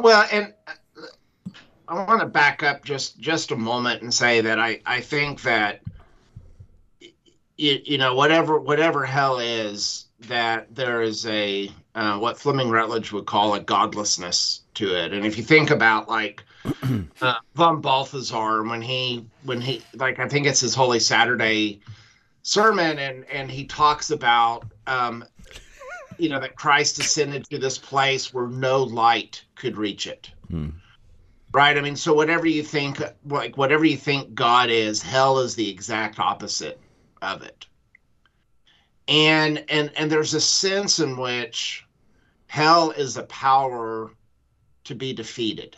Well, 0.00 0.26
and 0.30 0.52
uh, 0.66 0.72
I 1.88 1.94
want 2.04 2.20
to 2.20 2.26
back 2.26 2.62
up 2.62 2.84
just 2.84 3.18
just 3.18 3.50
a 3.50 3.56
moment 3.56 4.02
and 4.02 4.12
say 4.12 4.40
that 4.40 4.58
I 4.58 4.80
I 4.84 5.00
think 5.00 5.42
that 5.42 5.80
you, 7.56 7.80
you 7.84 7.98
know 7.98 8.14
whatever 8.14 8.58
whatever 8.58 9.04
hell 9.04 9.38
is 9.38 10.06
that 10.20 10.74
there 10.74 11.02
is 11.02 11.26
a 11.26 11.70
uh, 11.94 12.18
what 12.18 12.38
Fleming 12.38 12.70
Rutledge 12.70 13.12
would 13.12 13.26
call 13.26 13.54
a 13.54 13.60
godlessness 13.60 14.62
to 14.74 14.94
it, 14.94 15.12
and 15.12 15.24
if 15.24 15.38
you 15.38 15.44
think 15.44 15.70
about 15.70 16.08
like 16.08 16.44
uh, 17.22 17.34
von 17.54 17.80
Balthasar 17.80 18.62
when 18.64 18.82
he 18.82 19.26
when 19.44 19.60
he 19.60 19.82
like 19.94 20.18
I 20.18 20.28
think 20.28 20.46
it's 20.46 20.60
his 20.60 20.74
Holy 20.74 21.00
Saturday 21.00 21.80
sermon 22.46 22.96
and 23.00 23.24
and 23.28 23.50
he 23.50 23.64
talks 23.64 24.10
about 24.10 24.64
um, 24.86 25.24
you 26.16 26.28
know 26.28 26.38
that 26.38 26.54
Christ 26.54 26.98
ascended 27.00 27.44
to 27.50 27.58
this 27.58 27.76
place 27.76 28.32
where 28.32 28.46
no 28.46 28.84
light 28.84 29.44
could 29.56 29.76
reach 29.76 30.06
it. 30.06 30.30
Hmm. 30.48 30.68
Right? 31.52 31.76
I 31.76 31.80
mean, 31.80 31.96
so 31.96 32.14
whatever 32.14 32.46
you 32.46 32.62
think 32.62 33.02
like 33.26 33.56
whatever 33.56 33.84
you 33.84 33.96
think 33.96 34.34
God 34.34 34.70
is, 34.70 35.02
hell 35.02 35.40
is 35.40 35.56
the 35.56 35.68
exact 35.68 36.20
opposite 36.20 36.80
of 37.20 37.42
it. 37.42 37.66
And 39.08 39.64
and 39.68 39.90
and 39.96 40.10
there's 40.10 40.34
a 40.34 40.40
sense 40.40 41.00
in 41.00 41.16
which 41.16 41.84
hell 42.46 42.92
is 42.92 43.16
a 43.16 43.24
power 43.24 44.12
to 44.84 44.94
be 44.94 45.12
defeated. 45.12 45.76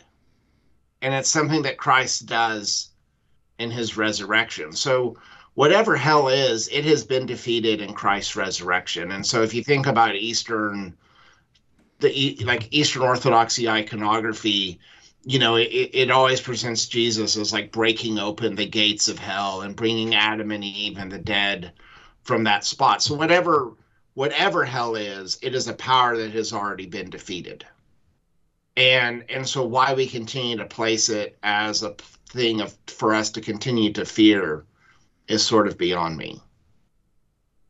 And 1.01 1.15
it's 1.15 1.31
something 1.31 1.63
that 1.63 1.77
Christ 1.77 2.27
does 2.27 2.89
in 3.57 3.71
his 3.71 3.97
resurrection. 3.97 4.71
So 4.73 5.17
whatever 5.59 5.97
hell 5.97 6.29
is, 6.29 6.69
it 6.69 6.85
has 6.85 7.03
been 7.03 7.25
defeated 7.25 7.81
in 7.81 7.93
Christ's 7.93 8.37
resurrection. 8.37 9.11
And 9.11 9.25
so 9.25 9.43
if 9.43 9.53
you 9.53 9.61
think 9.61 9.87
about 9.87 10.15
Eastern, 10.15 10.95
the 11.99 12.37
like 12.45 12.73
Eastern 12.73 13.01
Orthodoxy 13.01 13.67
iconography, 13.67 14.79
you 15.25 15.37
know, 15.37 15.57
it, 15.57 15.65
it 15.65 16.11
always 16.11 16.39
presents 16.39 16.87
Jesus 16.87 17.35
as 17.35 17.51
like 17.51 17.73
breaking 17.73 18.19
open 18.19 18.55
the 18.55 18.65
gates 18.65 19.09
of 19.09 19.19
hell 19.19 19.59
and 19.59 19.75
bringing 19.75 20.15
Adam 20.15 20.51
and 20.51 20.63
Eve 20.63 20.97
and 20.97 21.11
the 21.11 21.19
dead 21.19 21.73
from 22.23 22.45
that 22.45 22.63
spot. 22.63 23.03
So 23.03 23.13
whatever 23.15 23.73
whatever 24.13 24.63
hell 24.63 24.95
is, 24.95 25.37
it 25.41 25.53
is 25.53 25.67
a 25.67 25.73
power 25.73 26.15
that 26.15 26.31
has 26.31 26.53
already 26.53 26.85
been 26.85 27.09
defeated. 27.09 27.65
And 28.77 29.25
and 29.27 29.45
so 29.45 29.65
why 29.65 29.93
we 29.93 30.07
continue 30.07 30.55
to 30.55 30.65
place 30.65 31.09
it 31.09 31.37
as 31.43 31.83
a 31.83 31.95
thing 32.29 32.61
of 32.61 32.77
for 32.87 33.13
us 33.13 33.29
to 33.31 33.41
continue 33.41 33.91
to 33.91 34.05
fear 34.05 34.63
is 35.29 35.45
sort 35.45 35.67
of 35.67 35.77
beyond 35.77 36.17
me. 36.17 36.41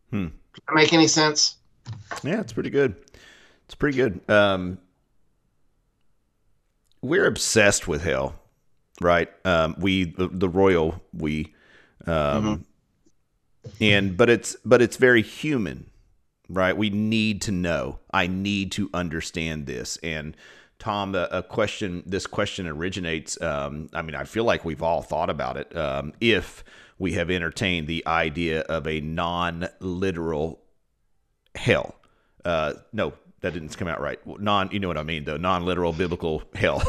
Hmm. 0.09 0.27
Does 0.53 0.63
that 0.67 0.75
make 0.75 0.93
any 0.93 1.07
sense? 1.07 1.57
Yeah, 2.23 2.39
it's 2.39 2.53
pretty 2.53 2.71
good. 2.71 2.95
It's 3.65 3.75
pretty 3.75 3.97
good. 3.97 4.27
Um, 4.29 4.79
we're 7.01 7.27
obsessed 7.27 7.87
with 7.87 8.03
hell, 8.03 8.35
right? 8.99 9.29
Um, 9.45 9.75
we 9.77 10.05
the, 10.05 10.27
the 10.27 10.49
royal 10.49 11.01
we, 11.13 11.53
um, 12.07 12.65
and 13.79 14.17
but 14.17 14.29
it's 14.29 14.55
but 14.65 14.81
it's 14.81 14.97
very 14.97 15.21
human, 15.21 15.89
right? 16.49 16.75
We 16.75 16.89
need 16.89 17.41
to 17.43 17.51
know. 17.51 17.99
I 18.11 18.27
need 18.27 18.71
to 18.73 18.89
understand 18.93 19.67
this. 19.67 19.97
And 19.97 20.35
Tom, 20.79 21.13
a, 21.13 21.27
a 21.31 21.43
question. 21.43 22.03
This 22.05 22.25
question 22.25 22.67
originates. 22.67 23.39
Um, 23.41 23.89
I 23.93 24.01
mean, 24.01 24.15
I 24.15 24.23
feel 24.23 24.45
like 24.45 24.65
we've 24.65 24.81
all 24.81 25.01
thought 25.01 25.29
about 25.29 25.57
it. 25.57 25.75
Um, 25.75 26.13
if 26.19 26.63
we 26.99 27.13
have 27.13 27.31
entertained 27.31 27.87
the 27.87 28.05
idea 28.05 28.61
of 28.61 28.85
a 28.85 28.99
non-literal 28.99 30.59
hell. 31.55 31.95
Uh, 32.45 32.73
no, 32.91 33.13
that 33.41 33.53
didn't 33.53 33.75
come 33.77 33.87
out 33.87 34.01
right. 34.01 34.19
Non, 34.39 34.69
you 34.71 34.79
know 34.79 34.89
what 34.89 34.97
I 34.97 35.03
mean, 35.03 35.23
though, 35.23 35.37
non-literal 35.37 35.93
biblical 35.93 36.43
hell. 36.53 36.83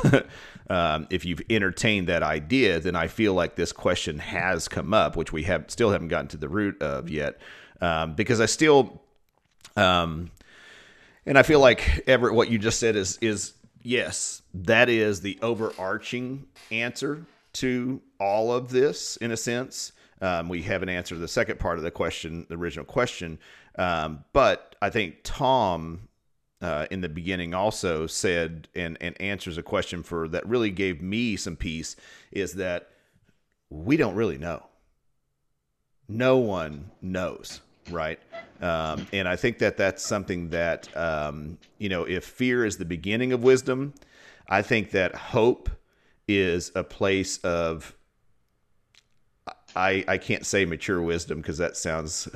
um, 0.70 1.07
if 1.11 1.25
you've 1.25 1.42
entertained 1.49 2.09
that 2.09 2.25
idea, 2.25 2.81
then 2.81 2.96
I 2.96 3.07
feel 3.07 3.35
like 3.35 3.55
this 3.55 3.73
question 3.73 4.18
has 4.18 4.66
come 4.66 4.92
up, 4.92 5.16
which 5.16 5.33
we 5.33 5.44
have 5.44 5.70
still 5.70 5.92
haven't 5.92 6.09
gotten 6.09 6.29
to 6.29 6.37
the 6.37 6.49
root 6.49 6.83
of 6.83 7.09
yet, 7.09 7.40
um, 7.81 8.14
because 8.14 8.40
I 8.40 8.46
still, 8.46 9.01
um, 9.77 10.31
and 11.25 11.38
I 11.38 11.44
feel 11.44 11.61
like 11.61 12.03
Everett, 12.09 12.35
what 12.35 12.51
you 12.51 12.59
just 12.59 12.81
said 12.81 12.96
is 12.96 13.16
is 13.18 13.55
yes, 13.83 14.42
that 14.55 14.88
is 14.88 15.20
the 15.20 15.38
overarching 15.40 16.46
answer 16.73 17.25
to 17.53 18.01
all 18.18 18.53
of 18.53 18.70
this 18.70 19.16
in 19.18 19.31
a 19.31 19.37
sense. 19.37 19.92
Um, 20.21 20.49
we 20.49 20.63
haven't 20.63 20.91
answered 20.91 21.19
the 21.19 21.29
second 21.29 21.59
part 21.59 21.79
of 21.79 21.85
the 21.85 21.91
question, 21.91 22.47
the 22.49 22.57
original 22.57 22.85
question. 22.85 23.39
Um, 23.79 24.25
but 24.33 24.77
I 24.83 24.91
think 24.91 25.21
Tom 25.23 26.09
uh, 26.61 26.87
in 26.91 27.01
the 27.01 27.09
beginning 27.09 27.55
also 27.55 28.07
said 28.07 28.69
and, 28.75 28.99
and 29.01 29.19
answers 29.21 29.57
a 29.57 29.63
question 29.63 30.03
for 30.03 30.29
that 30.29 30.47
really 30.47 30.71
gave 30.71 31.01
me 31.01 31.37
some 31.37 31.57
peace 31.57 31.97
is 32.31 32.55
that 32.55 32.91
we 33.71 33.97
don't 33.97 34.15
really 34.15 34.39
know. 34.39 34.67
No 36.09 36.39
one 36.39 36.91
knows, 37.01 37.61
right? 37.91 38.19
Um, 38.61 39.07
and 39.13 39.27
I 39.29 39.37
think 39.37 39.59
that 39.59 39.77
that's 39.77 40.05
something 40.05 40.51
that, 40.51 40.95
um, 40.97 41.57
you 41.79 41.89
know, 41.89 42.05
if 42.05 42.25
fear 42.25 42.65
is 42.65 42.77
the 42.77 42.85
beginning 42.85 43.33
of 43.33 43.43
wisdom, 43.43 43.95
I 44.49 44.63
think 44.63 44.91
that 44.91 45.15
hope 45.15 45.71
is 46.27 46.73
a 46.75 46.85
place 46.85 47.39
of, 47.39 47.95
I, 49.77 50.05
I 50.09 50.19
can't 50.19 50.45
say 50.45 50.65
mature 50.65 51.01
wisdom 51.01 51.41
because 51.41 51.59
that 51.59 51.77
sounds 51.77 52.29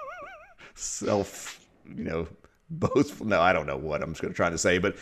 self, 0.74 1.66
you 1.94 2.04
know, 2.04 2.28
boastful. 2.70 3.26
No, 3.26 3.40
I 3.40 3.52
don't 3.52 3.66
know 3.66 3.76
what 3.76 4.02
I'm 4.02 4.10
just 4.10 4.22
going 4.22 4.32
to 4.32 4.36
try 4.36 4.50
to 4.50 4.58
say, 4.58 4.78
but 4.78 4.96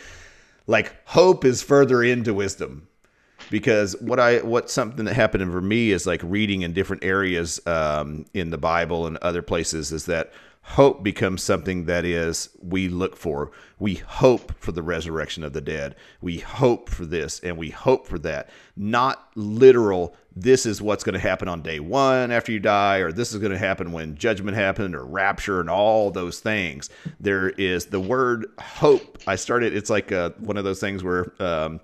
like 0.65 0.95
hope 1.05 1.45
is 1.45 1.61
further 1.61 2.03
into 2.03 2.33
wisdom 2.33 2.87
because 3.49 3.95
what 4.01 4.19
I 4.19 4.39
what 4.39 4.69
something 4.69 5.05
that 5.05 5.15
happened 5.15 5.51
for 5.51 5.61
me 5.61 5.91
is 5.91 6.05
like 6.05 6.21
reading 6.23 6.61
in 6.61 6.73
different 6.73 7.03
areas 7.03 7.65
um, 7.65 8.25
in 8.33 8.49
the 8.49 8.57
Bible 8.57 9.07
and 9.07 9.17
other 9.17 9.41
places 9.41 9.91
is 9.91 10.05
that 10.05 10.31
hope 10.61 11.01
becomes 11.01 11.41
something 11.41 11.85
that 11.85 12.03
is 12.03 12.49
we 12.61 12.89
look 12.89 13.15
for. 13.15 13.51
We 13.79 13.95
hope 13.95 14.51
for 14.59 14.73
the 14.73 14.83
resurrection 14.83 15.43
of 15.43 15.53
the 15.53 15.61
dead. 15.61 15.95
We 16.21 16.39
hope 16.39 16.89
for 16.89 17.05
this 17.05 17.39
and 17.39 17.57
we 17.57 17.69
hope 17.69 18.05
for 18.05 18.19
that. 18.19 18.49
Not 18.75 19.29
literal 19.35 20.15
this 20.41 20.65
is 20.65 20.81
what's 20.81 21.03
going 21.03 21.13
to 21.13 21.19
happen 21.19 21.47
on 21.47 21.61
day 21.61 21.79
1 21.79 22.31
after 22.31 22.51
you 22.51 22.59
die 22.59 22.97
or 22.97 23.11
this 23.11 23.33
is 23.33 23.39
going 23.39 23.51
to 23.51 23.57
happen 23.57 23.91
when 23.91 24.15
judgment 24.15 24.55
happened 24.55 24.95
or 24.95 25.03
rapture 25.03 25.59
and 25.59 25.69
all 25.69 26.11
those 26.11 26.39
things. 26.39 26.89
There 27.19 27.49
is 27.49 27.87
the 27.87 27.99
word 27.99 28.45
hope. 28.59 29.17
I 29.25 29.35
started 29.35 29.75
it's 29.75 29.89
like 29.89 30.11
a, 30.11 30.19
uh, 30.19 30.29
one 30.39 30.57
of 30.57 30.63
those 30.63 30.79
things 30.79 31.03
where 31.03 31.33
um, 31.41 31.79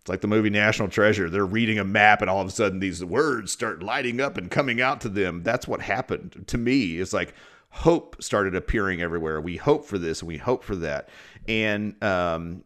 it's 0.00 0.08
like 0.08 0.20
the 0.20 0.28
movie 0.28 0.50
National 0.50 0.88
Treasure. 0.88 1.28
They're 1.28 1.44
reading 1.44 1.78
a 1.78 1.84
map, 1.84 2.22
and 2.22 2.30
all 2.30 2.40
of 2.40 2.48
a 2.48 2.50
sudden, 2.50 2.80
these 2.80 3.04
words 3.04 3.52
start 3.52 3.82
lighting 3.82 4.18
up 4.18 4.38
and 4.38 4.50
coming 4.50 4.80
out 4.80 5.02
to 5.02 5.10
them. 5.10 5.42
That's 5.42 5.68
what 5.68 5.82
happened 5.82 6.44
to 6.46 6.56
me. 6.56 6.98
It's 6.98 7.12
like 7.12 7.34
hope 7.68 8.16
started 8.22 8.54
appearing 8.54 9.02
everywhere. 9.02 9.40
We 9.40 9.56
hope 9.56 9.84
for 9.84 9.98
this 9.98 10.22
and 10.22 10.28
we 10.28 10.38
hope 10.38 10.64
for 10.64 10.76
that. 10.76 11.08
And 11.46 12.02
um, 12.02 12.64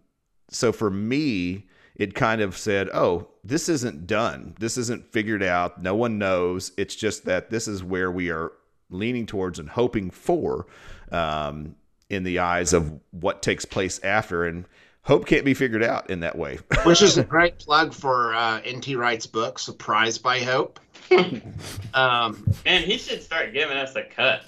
so 0.48 0.72
for 0.72 0.90
me, 0.90 1.66
it 1.96 2.14
kind 2.14 2.40
of 2.40 2.56
said, 2.56 2.88
oh, 2.92 3.28
this 3.44 3.68
isn't 3.68 4.06
done. 4.06 4.54
This 4.58 4.76
isn't 4.76 5.12
figured 5.12 5.42
out. 5.42 5.80
No 5.80 5.94
one 5.94 6.18
knows. 6.18 6.72
It's 6.76 6.96
just 6.96 7.24
that 7.26 7.50
this 7.50 7.68
is 7.68 7.84
where 7.84 8.10
we 8.10 8.30
are 8.30 8.52
leaning 8.90 9.26
towards 9.26 9.58
and 9.58 9.68
hoping 9.68 10.10
for 10.10 10.66
um, 11.12 11.76
in 12.10 12.24
the 12.24 12.40
eyes 12.40 12.72
of 12.72 12.98
what 13.12 13.42
takes 13.42 13.64
place 13.64 14.00
after. 14.02 14.44
And 14.44 14.64
hope 15.02 15.26
can't 15.26 15.44
be 15.44 15.54
figured 15.54 15.84
out 15.84 16.10
in 16.10 16.20
that 16.20 16.36
way. 16.36 16.58
Which 16.84 17.02
is 17.02 17.16
a 17.16 17.24
great 17.24 17.58
plug 17.58 17.94
for 17.94 18.34
uh, 18.34 18.60
N.T. 18.64 18.96
Wright's 18.96 19.26
book, 19.26 19.58
Surprised 19.58 20.22
by 20.22 20.40
Hope. 20.40 20.80
um, 21.94 22.52
Man, 22.64 22.82
he 22.82 22.98
should 22.98 23.22
start 23.22 23.52
giving 23.52 23.76
us 23.76 23.94
a 23.94 24.02
cut. 24.02 24.44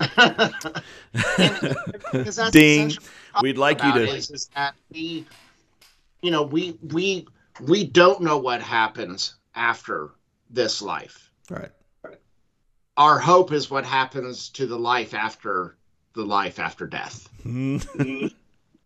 Ding. 2.52 2.92
We'd 3.42 3.58
like 3.58 3.82
you 3.82 3.92
to. 3.94 4.02
Is, 4.02 4.30
is 4.30 4.50
that 4.54 4.74
we, 4.92 5.26
you 6.24 6.30
know, 6.30 6.42
we 6.42 6.78
we 6.82 7.26
we 7.60 7.84
don't 7.84 8.22
know 8.22 8.38
what 8.38 8.62
happens 8.62 9.34
after 9.54 10.12
this 10.48 10.80
life. 10.80 11.30
Right. 11.50 11.70
Our 12.96 13.18
hope 13.18 13.52
is 13.52 13.70
what 13.70 13.84
happens 13.84 14.48
to 14.50 14.66
the 14.66 14.78
life 14.78 15.12
after 15.12 15.76
the 16.14 16.24
life 16.24 16.58
after 16.58 16.86
death. 16.86 17.28
right. 17.44 18.32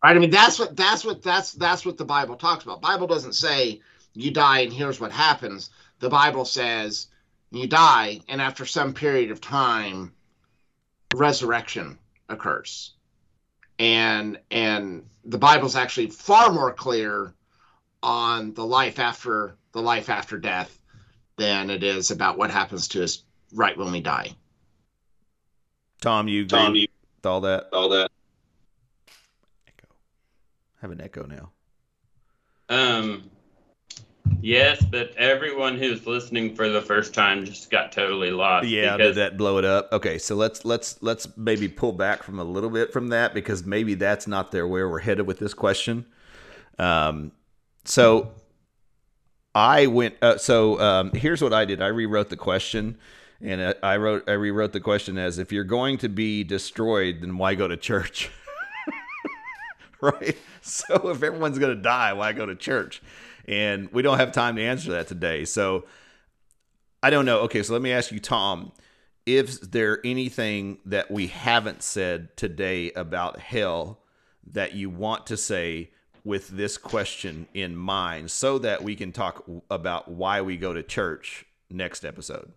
I 0.03 0.15
mean, 0.15 0.31
that's 0.31 0.59
what 0.59 0.77
that's 0.77 1.05
what 1.05 1.23
that's 1.23 1.53
that's 1.53 1.87
what 1.87 1.97
the 1.97 2.05
Bible 2.05 2.35
talks 2.35 2.65
about. 2.65 2.81
Bible 2.81 3.07
doesn't 3.07 3.35
say 3.35 3.83
you 4.15 4.33
die 4.33 4.61
and 4.61 4.73
here's 4.73 4.99
what 4.99 5.13
happens. 5.13 5.71
The 6.01 6.11
Bible 6.11 6.45
says 6.45 7.07
you 7.53 7.69
die, 7.69 8.21
and 8.29 8.43
after 8.43 8.67
some 8.67 8.95
period 8.95 9.31
of 9.31 9.41
time, 9.41 10.13
resurrection 11.15 11.99
occurs. 12.29 12.95
And 13.79 14.39
and 14.51 15.09
the 15.25 15.39
Bible's 15.39 15.77
actually 15.77 16.09
far 16.09 16.53
more 16.53 16.73
clear 16.73 17.35
on 18.03 18.55
the 18.55 18.65
life 18.65 18.99
after 18.99 19.57
the 19.73 19.83
life 19.83 20.09
after 20.09 20.39
death 20.39 20.79
than 21.37 21.71
it 21.71 21.83
is 21.83 22.11
about 22.11 22.39
what 22.39 22.51
happens 22.51 22.89
to 22.89 23.05
us 23.05 23.23
right 23.53 23.77
when 23.77 23.93
we 23.93 24.01
die. 24.01 24.35
Tom, 26.01 26.29
you 26.29 26.43
agree 26.43 26.59
Tom, 26.59 26.75
you, 26.75 26.89
with 27.17 27.27
all 27.27 27.41
that? 27.43 27.69
All 27.73 27.89
that. 27.91 28.11
Echo. 29.67 29.89
I 29.91 30.81
have 30.81 30.91
an 30.91 31.01
echo 31.01 31.27
now. 31.27 31.51
Um, 32.69 33.31
Yes, 34.41 34.85
but 34.91 35.15
everyone 35.17 35.77
who's 35.77 36.07
listening 36.07 36.55
for 36.55 36.69
the 36.69 36.81
first 36.81 37.13
time 37.13 37.45
just 37.45 37.71
got 37.71 37.93
totally 37.93 38.31
lost. 38.31 38.69
Yeah, 38.69 38.97
because... 38.97 39.17
did 39.17 39.23
that 39.23 39.37
blow 39.37 39.59
it 39.59 39.65
up? 39.65 39.93
Okay, 39.93 40.19
so 40.19 40.37
let's 40.37 40.65
let's 40.65 41.03
let's 41.03 41.29
maybe 41.37 41.69
pull 41.69 41.93
back 41.93 42.23
from 42.23 42.39
a 42.39 42.45
little 42.45 42.71
bit 42.71 42.93
from 42.93 43.09
that 43.09 43.35
because 43.35 43.65
maybe 43.65 43.95
that's 43.95 44.27
not 44.27 44.53
there 44.53 44.67
where 44.67 44.89
we're 44.89 45.01
headed 45.01 45.27
with 45.27 45.39
this 45.39 45.55
question. 45.55 46.07
Um, 46.79 47.33
so 47.85 48.31
I 49.55 49.87
went. 49.87 50.15
Uh, 50.23 50.39
so 50.39 50.81
um, 50.81 51.11
here's 51.13 51.43
what 51.43 51.53
I 51.53 51.65
did. 51.65 51.83
I 51.83 51.89
rewrote 51.89 52.29
the 52.29 52.37
question, 52.37 52.97
and 53.41 53.75
I 53.83 53.97
wrote 53.97 54.29
I 54.29 54.33
rewrote 54.33 54.73
the 54.73 54.81
question 54.81 55.19
as 55.19 55.39
if 55.39 55.53
you're 55.53 55.65
going 55.65 55.99
to 55.99 56.09
be 56.09 56.45
destroyed, 56.45 57.19
then 57.21 57.39
why 57.39 57.55
go 57.55 57.67
to 57.67 57.77
church? 57.77 58.31
right. 60.01 60.37
So 60.61 61.11
if 61.11 61.23
everyone's 61.23 61.59
going 61.59 61.75
to 61.75 61.83
die, 61.83 62.13
why 62.13 62.33
go 62.33 62.47
to 62.47 62.55
church? 62.55 63.03
And 63.49 63.91
we 63.93 64.03
don't 64.03 64.19
have 64.19 64.31
time 64.31 64.57
to 64.57 64.63
answer 64.63 64.93
that 64.93 65.09
today. 65.09 65.45
So 65.47 65.87
I 67.03 67.11
don't 67.11 67.25
know. 67.25 67.41
Okay, 67.41 67.63
so 67.63 67.73
let 67.73 67.83
me 67.83 67.91
ask 67.91 68.13
you, 68.13 68.21
Tom, 68.21 68.73
if 69.25 69.61
there 69.61 70.01
anything 70.05 70.79
that 70.85 71.11
we 71.11 71.29
haven't 71.29 71.83
said 71.83 72.37
today 72.37 72.93
about 72.93 73.41
hell 73.41 74.01
that 74.53 74.75
you 74.75 74.91
want 74.91 75.27
to 75.27 75.37
say 75.37 75.91
with 76.25 76.49
this 76.49 76.77
question 76.77 77.49
in 77.55 77.75
mind 77.75 78.31
so 78.31 78.59
that 78.59 78.83
we 78.83 78.95
can 78.95 79.13
talk 79.13 79.45
about 79.71 80.09
why 80.09 80.43
we 80.43 80.57
go 80.57 80.73
to 80.75 80.83
church 80.83 81.47
next 81.71 82.05
episode? 82.05 82.53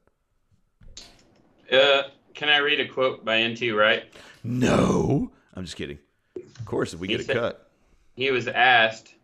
Uh, 1.72 2.04
can 2.34 2.50
I 2.50 2.58
read 2.58 2.82
a 2.82 2.88
quote 2.88 3.24
by 3.24 3.38
N.T. 3.38 3.72
Wright? 3.72 4.04
No, 4.44 5.32
I'm 5.54 5.64
just 5.64 5.78
kidding. 5.78 6.00
Of 6.36 6.66
course, 6.66 6.94
if 6.94 7.00
we 7.00 7.08
he 7.08 7.18
get 7.18 7.26
said, 7.26 7.38
a 7.38 7.40
cut. 7.40 7.72
He 8.16 8.32
was 8.32 8.48
asked 8.48 9.16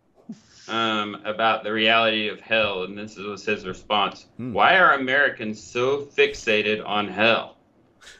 um, 0.67 1.21
about 1.25 1.63
the 1.63 1.71
reality 1.71 2.27
of 2.27 2.39
hell, 2.39 2.84
and 2.84 2.97
this 2.97 3.17
was 3.17 3.45
his 3.45 3.65
response. 3.65 4.25
Hmm. 4.38 4.53
Why 4.53 4.77
are 4.77 4.93
Americans 4.93 5.62
so 5.62 5.99
fixated 6.01 6.86
on 6.86 7.08
hell? 7.08 7.58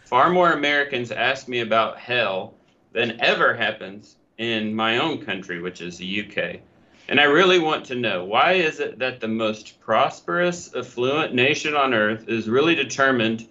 Far 0.06 0.30
more 0.30 0.52
Americans 0.52 1.12
ask 1.12 1.48
me 1.48 1.60
about 1.60 1.98
hell 1.98 2.54
than 2.94 3.20
ever 3.22 3.54
happens 3.54 4.16
in 4.38 4.74
my 4.74 4.98
own 4.98 5.26
country, 5.26 5.62
which 5.62 5.82
is 5.82 5.98
the 5.98 6.26
UK. 6.26 6.62
And 7.10 7.20
I 7.20 7.24
really 7.24 7.60
want 7.60 7.86
to 7.86 7.96
know 7.96 8.26
why 8.26 8.54
is 8.54 8.80
it 8.80 9.00
that 9.00 9.20
the 9.20 9.28
most 9.28 9.80
prosperous, 9.80 10.74
affluent 10.76 11.34
nation 11.34 11.76
on 11.76 11.94
earth 11.94 12.28
is 12.28 12.50
really 12.50 12.76
determined 12.76 13.48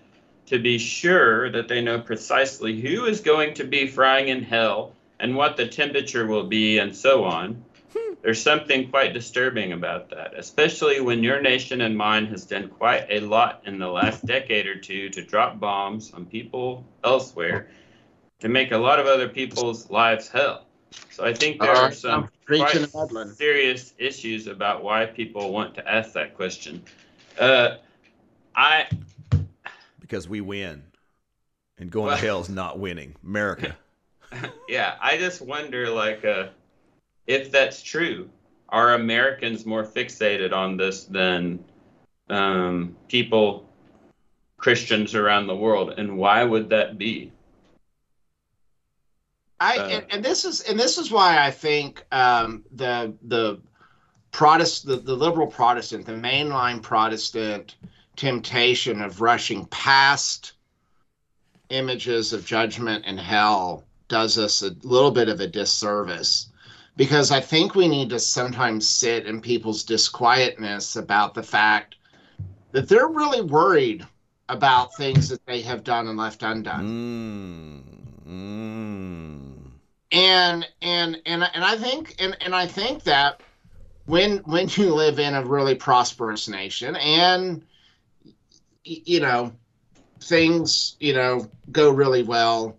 to 0.46 0.58
be 0.58 0.78
sure 0.78 1.50
that 1.50 1.68
they 1.68 1.80
know 1.80 2.00
precisely 2.00 2.80
who 2.80 3.06
is 3.06 3.20
going 3.20 3.54
to 3.54 3.64
be 3.64 3.86
frying 3.86 4.28
in 4.28 4.42
hell 4.42 4.92
and 5.18 5.34
what 5.34 5.56
the 5.56 5.66
temperature 5.66 6.26
will 6.26 6.44
be 6.44 6.78
and 6.78 6.94
so 6.94 7.24
on 7.24 7.64
there's 8.22 8.42
something 8.42 8.90
quite 8.90 9.12
disturbing 9.12 9.72
about 9.72 10.10
that, 10.10 10.32
especially 10.36 11.00
when 11.00 11.22
your 11.22 11.40
nation 11.40 11.80
and 11.82 11.96
mine 11.96 12.26
has 12.26 12.44
done 12.44 12.68
quite 12.68 13.06
a 13.10 13.20
lot 13.20 13.62
in 13.66 13.78
the 13.78 13.88
last 13.88 14.24
decade 14.26 14.66
or 14.66 14.76
two 14.76 15.08
to 15.10 15.22
drop 15.22 15.60
bombs 15.60 16.12
on 16.12 16.26
people 16.26 16.84
elsewhere 17.04 17.68
to 18.40 18.48
make 18.48 18.72
a 18.72 18.78
lot 18.78 18.98
of 18.98 19.06
other 19.06 19.28
people's 19.28 19.90
lives 19.90 20.28
hell. 20.28 20.66
So 21.10 21.24
I 21.24 21.34
think 21.34 21.60
there 21.60 21.70
are 21.70 21.92
some 21.92 22.28
quite 22.46 22.88
serious 23.36 23.92
issues 23.98 24.46
about 24.46 24.82
why 24.82 25.06
people 25.06 25.52
want 25.52 25.74
to 25.76 25.90
ask 25.90 26.12
that 26.12 26.34
question. 26.34 26.82
Uh, 27.38 27.76
I 28.54 28.86
because 30.00 30.28
we 30.28 30.40
win, 30.40 30.82
and 31.78 31.90
going 31.90 32.06
well, 32.06 32.16
to 32.16 32.24
hell 32.24 32.40
is 32.40 32.48
not 32.48 32.78
winning. 32.78 33.16
America. 33.24 33.76
yeah, 34.68 34.94
I 35.00 35.18
just 35.18 35.42
wonder, 35.42 35.90
like, 35.90 36.24
uh, 36.24 36.48
if 37.26 37.50
that's 37.50 37.82
true. 37.82 38.30
Are 38.68 38.94
Americans 38.94 39.64
more 39.64 39.84
fixated 39.84 40.52
on 40.52 40.76
this 40.76 41.04
than 41.04 41.64
um, 42.28 42.96
people, 43.08 43.68
Christians 44.56 45.14
around 45.14 45.46
the 45.46 45.54
world, 45.54 45.94
and 45.98 46.18
why 46.18 46.42
would 46.42 46.68
that 46.70 46.98
be? 46.98 47.32
I 49.60 49.78
Uh, 49.78 49.88
and, 49.88 50.06
and 50.10 50.24
this 50.24 50.44
is 50.44 50.62
and 50.62 50.78
this 50.78 50.98
is 50.98 51.10
why 51.10 51.44
I 51.44 51.50
think 51.50 52.04
um, 52.12 52.64
the 52.74 53.14
the 53.22 53.60
Protestant 54.32 55.04
the, 55.04 55.12
the 55.12 55.16
liberal 55.16 55.46
Protestant 55.46 56.06
the 56.06 56.12
mainline 56.12 56.82
Protestant 56.82 57.76
temptation 58.16 59.00
of 59.00 59.20
rushing 59.20 59.66
past 59.66 60.52
images 61.70 62.32
of 62.32 62.44
judgment 62.44 63.04
and 63.06 63.18
hell 63.18 63.84
does 64.08 64.38
us 64.38 64.62
a 64.62 64.70
little 64.82 65.10
bit 65.10 65.28
of 65.28 65.40
a 65.40 65.46
disservice 65.46 66.48
because 66.96 67.30
I 67.30 67.40
think 67.40 67.74
we 67.74 67.88
need 67.88 68.10
to 68.10 68.18
sometimes 68.18 68.88
sit 68.88 69.26
in 69.26 69.40
people's 69.40 69.84
disquietness 69.84 70.96
about 70.96 71.34
the 71.34 71.42
fact 71.42 71.96
that 72.72 72.88
they're 72.88 73.08
really 73.08 73.42
worried 73.42 74.06
about 74.48 74.94
things 74.96 75.28
that 75.28 75.44
they 75.46 75.60
have 75.62 75.84
done 75.84 76.08
and 76.08 76.16
left 76.16 76.42
undone 76.42 77.82
Mm, 78.26 78.28
mm. 78.28 79.70
and 80.12 80.68
and 80.82 81.20
and 81.26 81.50
and 81.52 81.64
I 81.64 81.76
think 81.76 82.14
and 82.18 82.36
and 82.40 82.54
I 82.54 82.66
think 82.66 83.02
that 83.04 83.40
when 84.06 84.38
when 84.38 84.68
you 84.70 84.94
live 84.94 85.18
in 85.18 85.34
a 85.34 85.44
really 85.44 85.74
prosperous 85.74 86.48
nation 86.48 86.96
and 86.96 87.64
you 88.84 89.20
know 89.20 89.52
things 90.20 90.96
you 91.00 91.12
know 91.12 91.50
go 91.72 91.90
really 91.90 92.22
well 92.22 92.76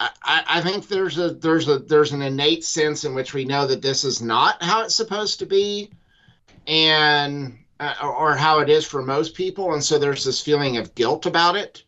I, 0.00 0.44
I 0.46 0.60
think 0.60 0.88
there's 0.88 1.18
a 1.18 1.30
there's 1.30 1.68
a 1.68 1.78
there's 1.78 2.12
an 2.12 2.22
innate 2.22 2.64
sense 2.64 3.04
in 3.04 3.14
which 3.14 3.34
we 3.34 3.44
know 3.44 3.66
that 3.66 3.82
this 3.82 4.04
is 4.04 4.22
not 4.22 4.62
how 4.62 4.84
it's 4.84 4.94
supposed 4.94 5.40
to 5.40 5.46
be 5.46 5.90
and 6.66 7.58
uh, 7.80 7.94
or, 8.02 8.34
how 8.34 8.58
it 8.58 8.68
is 8.68 8.84
for 8.84 9.02
most 9.02 9.34
people 9.34 9.72
and 9.74 9.82
so 9.82 9.98
there's 9.98 10.24
this 10.24 10.40
feeling 10.40 10.76
of 10.76 10.94
guilt 10.94 11.26
about 11.26 11.56
it 11.56 11.84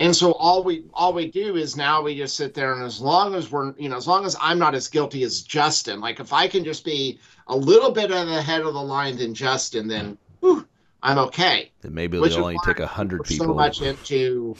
and 0.00 0.14
so 0.14 0.32
all 0.32 0.62
we 0.62 0.84
all 0.94 1.12
we 1.12 1.30
do 1.30 1.56
is 1.56 1.76
now 1.76 2.02
we 2.02 2.16
just 2.16 2.36
sit 2.36 2.54
there 2.54 2.74
and 2.74 2.82
as 2.82 3.00
long 3.00 3.34
as 3.34 3.50
we're 3.50 3.74
you 3.78 3.88
know 3.88 3.96
as 3.96 4.06
long 4.06 4.24
as 4.24 4.36
i'm 4.40 4.58
not 4.58 4.74
as 4.74 4.88
guilty 4.88 5.22
as 5.22 5.42
justin 5.42 6.00
like 6.00 6.20
if 6.20 6.32
i 6.32 6.46
can 6.46 6.64
just 6.64 6.84
be 6.84 7.18
a 7.48 7.56
little 7.56 7.90
bit 7.90 8.10
at 8.10 8.24
the 8.24 8.42
head 8.42 8.62
of 8.62 8.74
the 8.74 8.82
line 8.82 9.16
than 9.16 9.34
justin 9.34 9.88
then 9.88 10.16
whew, 10.40 10.66
i'm 11.02 11.18
okay 11.18 11.70
Then 11.82 11.94
maybe 11.94 12.18
they'll 12.18 12.38
only 12.38 12.56
take 12.64 12.80
a 12.80 12.86
hundred 12.86 13.24
people. 13.24 13.46
so 13.46 13.54
much 13.54 13.82
into 13.82 14.56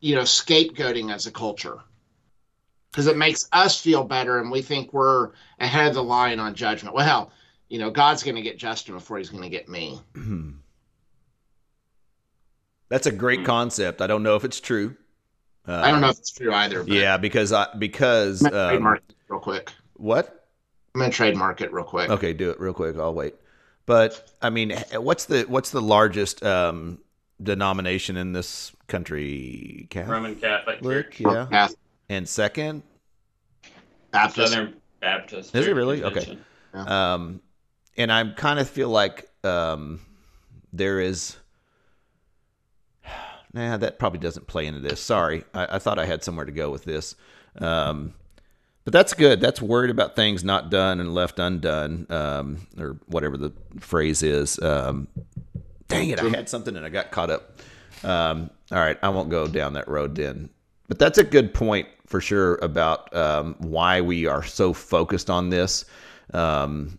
you 0.00 0.14
know 0.14 0.22
scapegoating 0.22 1.12
as 1.12 1.26
a 1.26 1.30
culture 1.30 1.78
because 2.90 3.06
it 3.06 3.16
makes 3.16 3.48
us 3.52 3.80
feel 3.80 4.02
better 4.04 4.38
and 4.38 4.50
we 4.50 4.62
think 4.62 4.92
we're 4.92 5.30
ahead 5.60 5.88
of 5.88 5.94
the 5.94 6.02
line 6.02 6.40
on 6.40 6.54
judgment 6.54 6.94
well 6.94 7.30
you 7.68 7.78
know 7.78 7.90
god's 7.90 8.22
going 8.22 8.36
to 8.36 8.42
get 8.42 8.58
justin 8.58 8.94
before 8.94 9.18
he's 9.18 9.30
going 9.30 9.42
to 9.42 9.48
get 9.48 9.68
me 9.68 10.00
That's 12.88 13.06
a 13.06 13.12
great 13.12 13.44
concept. 13.44 14.02
I 14.02 14.08
don't 14.08 14.24
know 14.24 14.34
if 14.34 14.44
it's 14.44 14.58
true. 14.60 14.96
Uh, 15.68 15.82
i 15.84 15.92
don't 15.92 16.00
know 16.00 16.08
if 16.08 16.18
it's 16.18 16.32
true 16.32 16.52
either 16.52 16.82
but 16.82 16.92
Yeah, 16.92 17.18
because 17.18 17.52
I 17.52 17.68
because 17.78 18.44
i'm 18.44 18.50
going 18.50 18.52
to 18.52 18.60
um, 18.64 18.68
trademark 18.70 19.02
it 19.08 19.14
real 19.28 19.40
quick 19.40 19.72
what? 19.94 20.48
i'm 20.94 21.00
going 21.00 21.10
to 21.10 21.16
trademark 21.16 21.60
it 21.60 21.72
real 21.72 21.84
quick 21.84 22.10
Okay, 22.10 22.32
do 22.32 22.50
it 22.50 22.58
real 22.58 22.72
quick. 22.72 22.96
I'll 22.98 23.14
wait. 23.14 23.34
But 23.86 24.32
I 24.42 24.50
mean, 24.50 24.72
what's 24.94 25.26
the 25.26 25.42
what's 25.42 25.70
the 25.70 25.82
largest 25.82 26.42
um, 26.42 26.98
denomination 27.42 28.16
in 28.16 28.32
this 28.32 28.72
country? 28.86 29.86
Catholic, 29.90 30.12
Roman 30.12 30.36
Catholic 30.36 30.82
Church, 30.82 31.20
yeah. 31.20 31.46
Catholic, 31.50 31.78
And 32.08 32.28
second, 32.28 32.82
Baptist. 34.12 34.52
Southern 34.52 34.74
Baptist. 35.00 35.54
Is 35.54 35.62
it 35.66 35.68
Church 35.68 35.76
really? 35.76 36.04
Okay. 36.04 36.38
Convention. 36.72 36.92
um, 36.92 37.40
and 37.96 38.12
I 38.12 38.24
kind 38.30 38.58
of 38.58 38.68
feel 38.68 38.88
like 38.88 39.28
um, 39.44 40.00
there 40.72 41.00
is. 41.00 41.36
Nah, 43.52 43.76
that 43.78 43.98
probably 43.98 44.20
doesn't 44.20 44.46
play 44.46 44.66
into 44.66 44.78
this. 44.78 45.00
Sorry, 45.00 45.42
I, 45.52 45.74
I 45.74 45.78
thought 45.80 45.98
I 45.98 46.06
had 46.06 46.22
somewhere 46.22 46.44
to 46.44 46.52
go 46.52 46.70
with 46.70 46.84
this. 46.84 47.16
Um, 47.58 48.14
but 48.84 48.92
that's 48.92 49.12
good. 49.12 49.40
That's 49.40 49.60
worried 49.60 49.90
about 49.90 50.14
things 50.14 50.44
not 50.44 50.70
done 50.70 51.00
and 51.00 51.12
left 51.14 51.40
undone, 51.40 52.06
um, 52.10 52.68
or 52.78 52.98
whatever 53.06 53.36
the 53.36 53.52
phrase 53.80 54.22
is. 54.22 54.56
Um, 54.60 55.08
dang 55.90 56.08
it, 56.10 56.20
I 56.20 56.28
had 56.28 56.48
something 56.48 56.76
and 56.76 56.86
I 56.86 56.88
got 56.88 57.10
caught 57.10 57.30
up. 57.30 57.60
Um, 58.02 58.50
all 58.72 58.78
right, 58.78 58.98
I 59.02 59.10
won't 59.10 59.28
go 59.28 59.46
down 59.46 59.74
that 59.74 59.88
road 59.88 60.14
then. 60.14 60.48
But 60.88 60.98
that's 60.98 61.18
a 61.18 61.24
good 61.24 61.52
point 61.52 61.88
for 62.06 62.20
sure 62.20 62.56
about 62.62 63.14
um, 63.14 63.54
why 63.58 64.00
we 64.00 64.26
are 64.26 64.42
so 64.42 64.72
focused 64.72 65.30
on 65.30 65.50
this. 65.50 65.84
Um, 66.32 66.98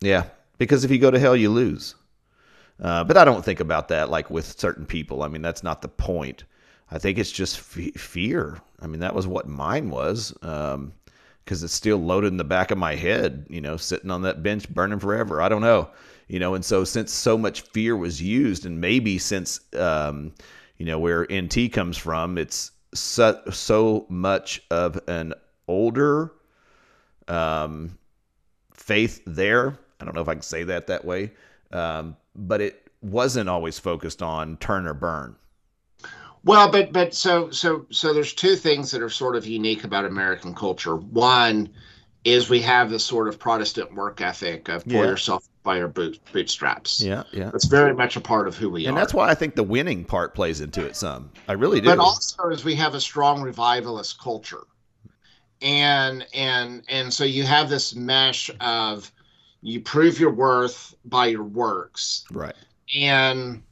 yeah, 0.00 0.24
because 0.58 0.84
if 0.84 0.90
you 0.90 0.98
go 0.98 1.10
to 1.10 1.18
hell, 1.18 1.36
you 1.36 1.50
lose. 1.50 1.94
Uh, 2.80 3.04
but 3.04 3.16
I 3.16 3.24
don't 3.24 3.44
think 3.44 3.60
about 3.60 3.88
that 3.88 4.08
like 4.08 4.30
with 4.30 4.58
certain 4.58 4.86
people. 4.86 5.22
I 5.22 5.28
mean, 5.28 5.42
that's 5.42 5.62
not 5.62 5.82
the 5.82 5.88
point. 5.88 6.44
I 6.90 6.98
think 6.98 7.18
it's 7.18 7.30
just 7.30 7.58
f- 7.58 8.00
fear. 8.00 8.58
I 8.80 8.86
mean, 8.86 9.00
that 9.00 9.14
was 9.14 9.26
what 9.26 9.46
mine 9.46 9.90
was. 9.90 10.34
Um, 10.42 10.92
because 11.44 11.62
it's 11.62 11.74
still 11.74 11.98
loaded 11.98 12.28
in 12.28 12.36
the 12.36 12.44
back 12.44 12.70
of 12.70 12.78
my 12.78 12.94
head, 12.94 13.46
you 13.48 13.60
know, 13.60 13.76
sitting 13.76 14.10
on 14.10 14.22
that 14.22 14.42
bench 14.42 14.68
burning 14.68 14.98
forever. 14.98 15.40
I 15.42 15.48
don't 15.48 15.62
know, 15.62 15.88
you 16.28 16.38
know, 16.38 16.54
and 16.54 16.64
so 16.64 16.84
since 16.84 17.12
so 17.12 17.36
much 17.36 17.62
fear 17.62 17.96
was 17.96 18.22
used, 18.22 18.66
and 18.66 18.80
maybe 18.80 19.18
since, 19.18 19.60
um, 19.76 20.32
you 20.78 20.86
know, 20.86 20.98
where 20.98 21.26
NT 21.32 21.72
comes 21.72 21.96
from, 21.96 22.38
it's 22.38 22.72
so, 22.94 23.40
so 23.50 24.06
much 24.08 24.62
of 24.70 25.00
an 25.08 25.34
older 25.68 26.32
um, 27.28 27.98
faith 28.72 29.22
there. 29.26 29.78
I 30.00 30.04
don't 30.04 30.14
know 30.14 30.22
if 30.22 30.28
I 30.28 30.34
can 30.34 30.42
say 30.42 30.64
that 30.64 30.86
that 30.88 31.04
way, 31.04 31.32
um, 31.72 32.16
but 32.34 32.60
it 32.60 32.90
wasn't 33.02 33.48
always 33.48 33.78
focused 33.78 34.22
on 34.22 34.56
turn 34.58 34.86
or 34.86 34.94
burn. 34.94 35.36
Well, 36.44 36.70
but 36.70 36.92
but 36.92 37.14
so 37.14 37.50
so 37.50 37.86
so 37.90 38.14
there's 38.14 38.32
two 38.32 38.56
things 38.56 38.90
that 38.90 39.02
are 39.02 39.10
sort 39.10 39.36
of 39.36 39.46
unique 39.46 39.84
about 39.84 40.04
American 40.04 40.54
culture. 40.54 40.96
One 40.96 41.68
is 42.24 42.48
we 42.50 42.60
have 42.62 42.90
this 42.90 43.04
sort 43.04 43.28
of 43.28 43.38
Protestant 43.38 43.94
work 43.94 44.20
ethic 44.20 44.68
of 44.68 44.84
pull 44.84 44.94
Yeah. 44.94 45.04
yourself 45.04 45.48
by 45.62 45.78
your 45.78 45.88
boot, 45.88 46.18
bootstraps. 46.32 47.00
Yeah, 47.00 47.22
yeah. 47.32 47.50
That's 47.50 47.66
very 47.66 47.94
much 47.94 48.16
a 48.16 48.20
part 48.20 48.46
of 48.46 48.56
who 48.56 48.68
we 48.70 48.80
And 48.84 48.88
are. 48.88 48.90
And 48.90 48.98
that's 48.98 49.14
why 49.14 49.28
I 49.30 49.34
think 49.34 49.54
the 49.54 49.62
winning 49.62 50.04
part 50.04 50.34
plays 50.34 50.60
into 50.60 50.84
it 50.84 50.96
some. 50.96 51.30
I 51.48 51.52
really 51.52 51.80
do. 51.80 51.86
but 51.86 51.98
also 51.98 52.48
is 52.48 52.64
we 52.64 52.74
have 52.76 52.94
a 52.94 53.00
strong 53.00 53.40
revivalist 53.42 54.20
culture 54.20 54.64
and 55.62 56.26
and 56.34 56.82
and 56.88 57.12
so 57.12 57.24
you 57.24 57.44
have 57.44 57.68
this 57.68 57.94
mesh 57.94 58.50
of 58.60 59.10
you 59.62 59.80
prove 59.80 60.18
your 60.18 60.32
worth 60.32 60.94
by 61.04 61.26
your 61.26 61.42
works 61.42 62.24
right. 62.30 62.54
and 62.96 63.62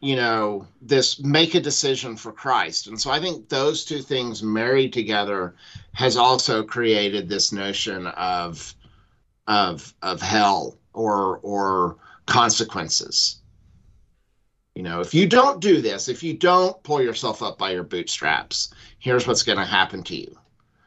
you 0.00 0.14
know 0.16 0.66
this 0.82 1.18
make 1.20 1.54
a 1.54 1.60
decision 1.60 2.16
for 2.16 2.32
christ 2.32 2.86
and 2.86 3.00
so 3.00 3.10
i 3.10 3.18
think 3.18 3.48
those 3.48 3.84
two 3.84 4.00
things 4.02 4.42
married 4.42 4.92
together 4.92 5.54
has 5.92 6.16
also 6.16 6.62
created 6.62 7.28
this 7.28 7.52
notion 7.52 8.06
of 8.08 8.74
of 9.46 9.94
of 10.02 10.20
hell 10.20 10.76
or 10.92 11.38
or 11.38 11.96
consequences 12.26 13.40
you 14.74 14.82
know 14.82 15.00
if 15.00 15.14
you 15.14 15.26
don't 15.26 15.60
do 15.60 15.80
this 15.80 16.08
if 16.08 16.22
you 16.22 16.34
don't 16.34 16.80
pull 16.82 17.00
yourself 17.00 17.42
up 17.42 17.56
by 17.56 17.70
your 17.70 17.84
bootstraps 17.84 18.74
here's 18.98 19.26
what's 19.26 19.42
going 19.42 19.58
to 19.58 19.64
happen 19.64 20.02
to 20.02 20.16
you 20.16 20.36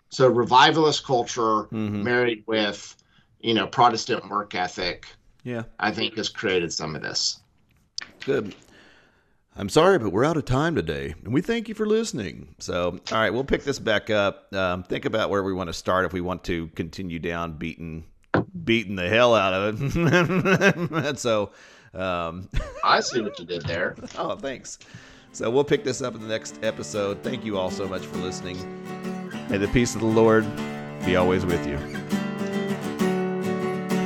so 0.09 0.27
revivalist 0.27 1.03
culture 1.03 1.63
Mhm. 1.71 2.03
married 2.03 2.43
with 2.45 2.95
you 3.39 3.55
know 3.55 3.65
protestant 3.65 4.29
work 4.29 4.53
ethic 4.53 5.07
Yeah. 5.43 5.63
i 5.79 5.89
think 5.91 6.15
has 6.17 6.29
created 6.29 6.71
some 6.71 6.95
of 6.95 7.01
this 7.01 7.39
Good. 8.25 8.53
I'm 9.55 9.69
sorry, 9.69 9.99
but 9.99 10.11
we're 10.11 10.25
out 10.25 10.37
of 10.37 10.45
time 10.45 10.75
today, 10.75 11.15
and 11.23 11.33
we 11.33 11.41
thank 11.41 11.67
you 11.67 11.75
for 11.75 11.85
listening. 11.85 12.55
So, 12.59 12.99
all 13.11 13.17
right, 13.17 13.29
we'll 13.29 13.43
pick 13.43 13.63
this 13.63 13.79
back 13.79 14.09
up. 14.09 14.53
Um, 14.53 14.83
think 14.83 15.05
about 15.05 15.29
where 15.29 15.43
we 15.43 15.53
want 15.53 15.67
to 15.67 15.73
start 15.73 16.05
if 16.05 16.13
we 16.13 16.21
want 16.21 16.43
to 16.45 16.67
continue 16.69 17.19
down 17.19 17.53
beating 17.53 18.05
beating 18.63 18.95
the 18.95 19.09
hell 19.09 19.33
out 19.33 19.53
of 19.53 19.81
it. 19.81 21.19
so, 21.19 21.51
um, 21.93 22.47
i 22.83 22.99
see 22.99 23.21
what 23.21 23.39
you 23.39 23.45
did 23.45 23.63
there 23.63 23.95
oh, 24.17 24.35
thanks. 24.35 24.79
So 25.31 25.49
we'll 25.49 25.63
pick 25.63 25.83
this 25.83 26.01
up 26.01 26.15
in 26.15 26.21
the 26.21 26.27
next 26.27 26.59
episode. 26.63 27.21
Thank 27.23 27.43
you 27.43 27.57
all 27.57 27.71
so 27.71 27.87
much 27.87 28.05
for 28.05 28.17
listening. 28.17 28.57
May 29.49 29.57
the 29.57 29.67
peace 29.67 29.95
of 29.95 30.01
the 30.01 30.07
Lord 30.07 30.45
be 31.05 31.15
always 31.15 31.45
with 31.45 31.65
you. 31.67 31.77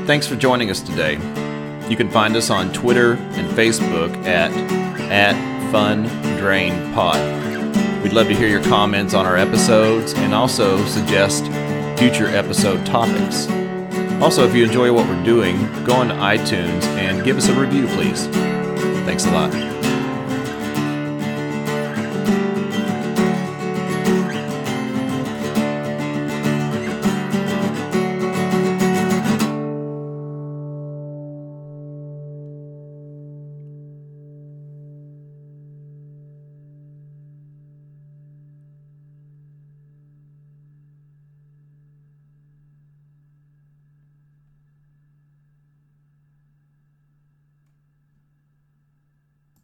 Thanks 0.06 0.28
for 0.28 0.36
joining 0.36 0.70
us 0.70 0.82
today. 0.82 1.14
You 1.90 1.96
can 1.96 2.10
find 2.10 2.36
us 2.36 2.50
on 2.50 2.74
Twitter 2.74 3.14
and 3.14 3.50
Facebook 3.58 4.14
at 4.26 4.52
at 5.12 5.34
Fun 5.72 6.04
Drain 6.38 6.94
Pod. 6.94 7.18
We'd 8.04 8.14
love 8.14 8.28
to 8.28 8.36
hear 8.36 8.48
your 8.48 8.64
comments 8.64 9.14
on 9.14 9.26
our 9.26 9.38
episodes 9.38 10.14
and 10.14 10.34
also 10.34 10.84
suggest 10.86 11.46
future 11.98 12.28
episode 12.28 12.86
topics. 12.86 13.48
Also, 14.22 14.46
if 14.48 14.56
you 14.56 14.64
enjoy 14.64 14.92
what 14.92 15.08
we're 15.08 15.24
doing, 15.24 15.58
go 15.84 15.94
on 15.94 16.10
iTunes 16.10 16.84
and 16.98 17.24
give 17.24 17.38
us 17.38 17.48
a 17.48 17.54
review, 17.54 17.88
please. 17.88 18.28
Thanks 19.06 19.26
a 19.26 19.32
lot. 19.32 19.73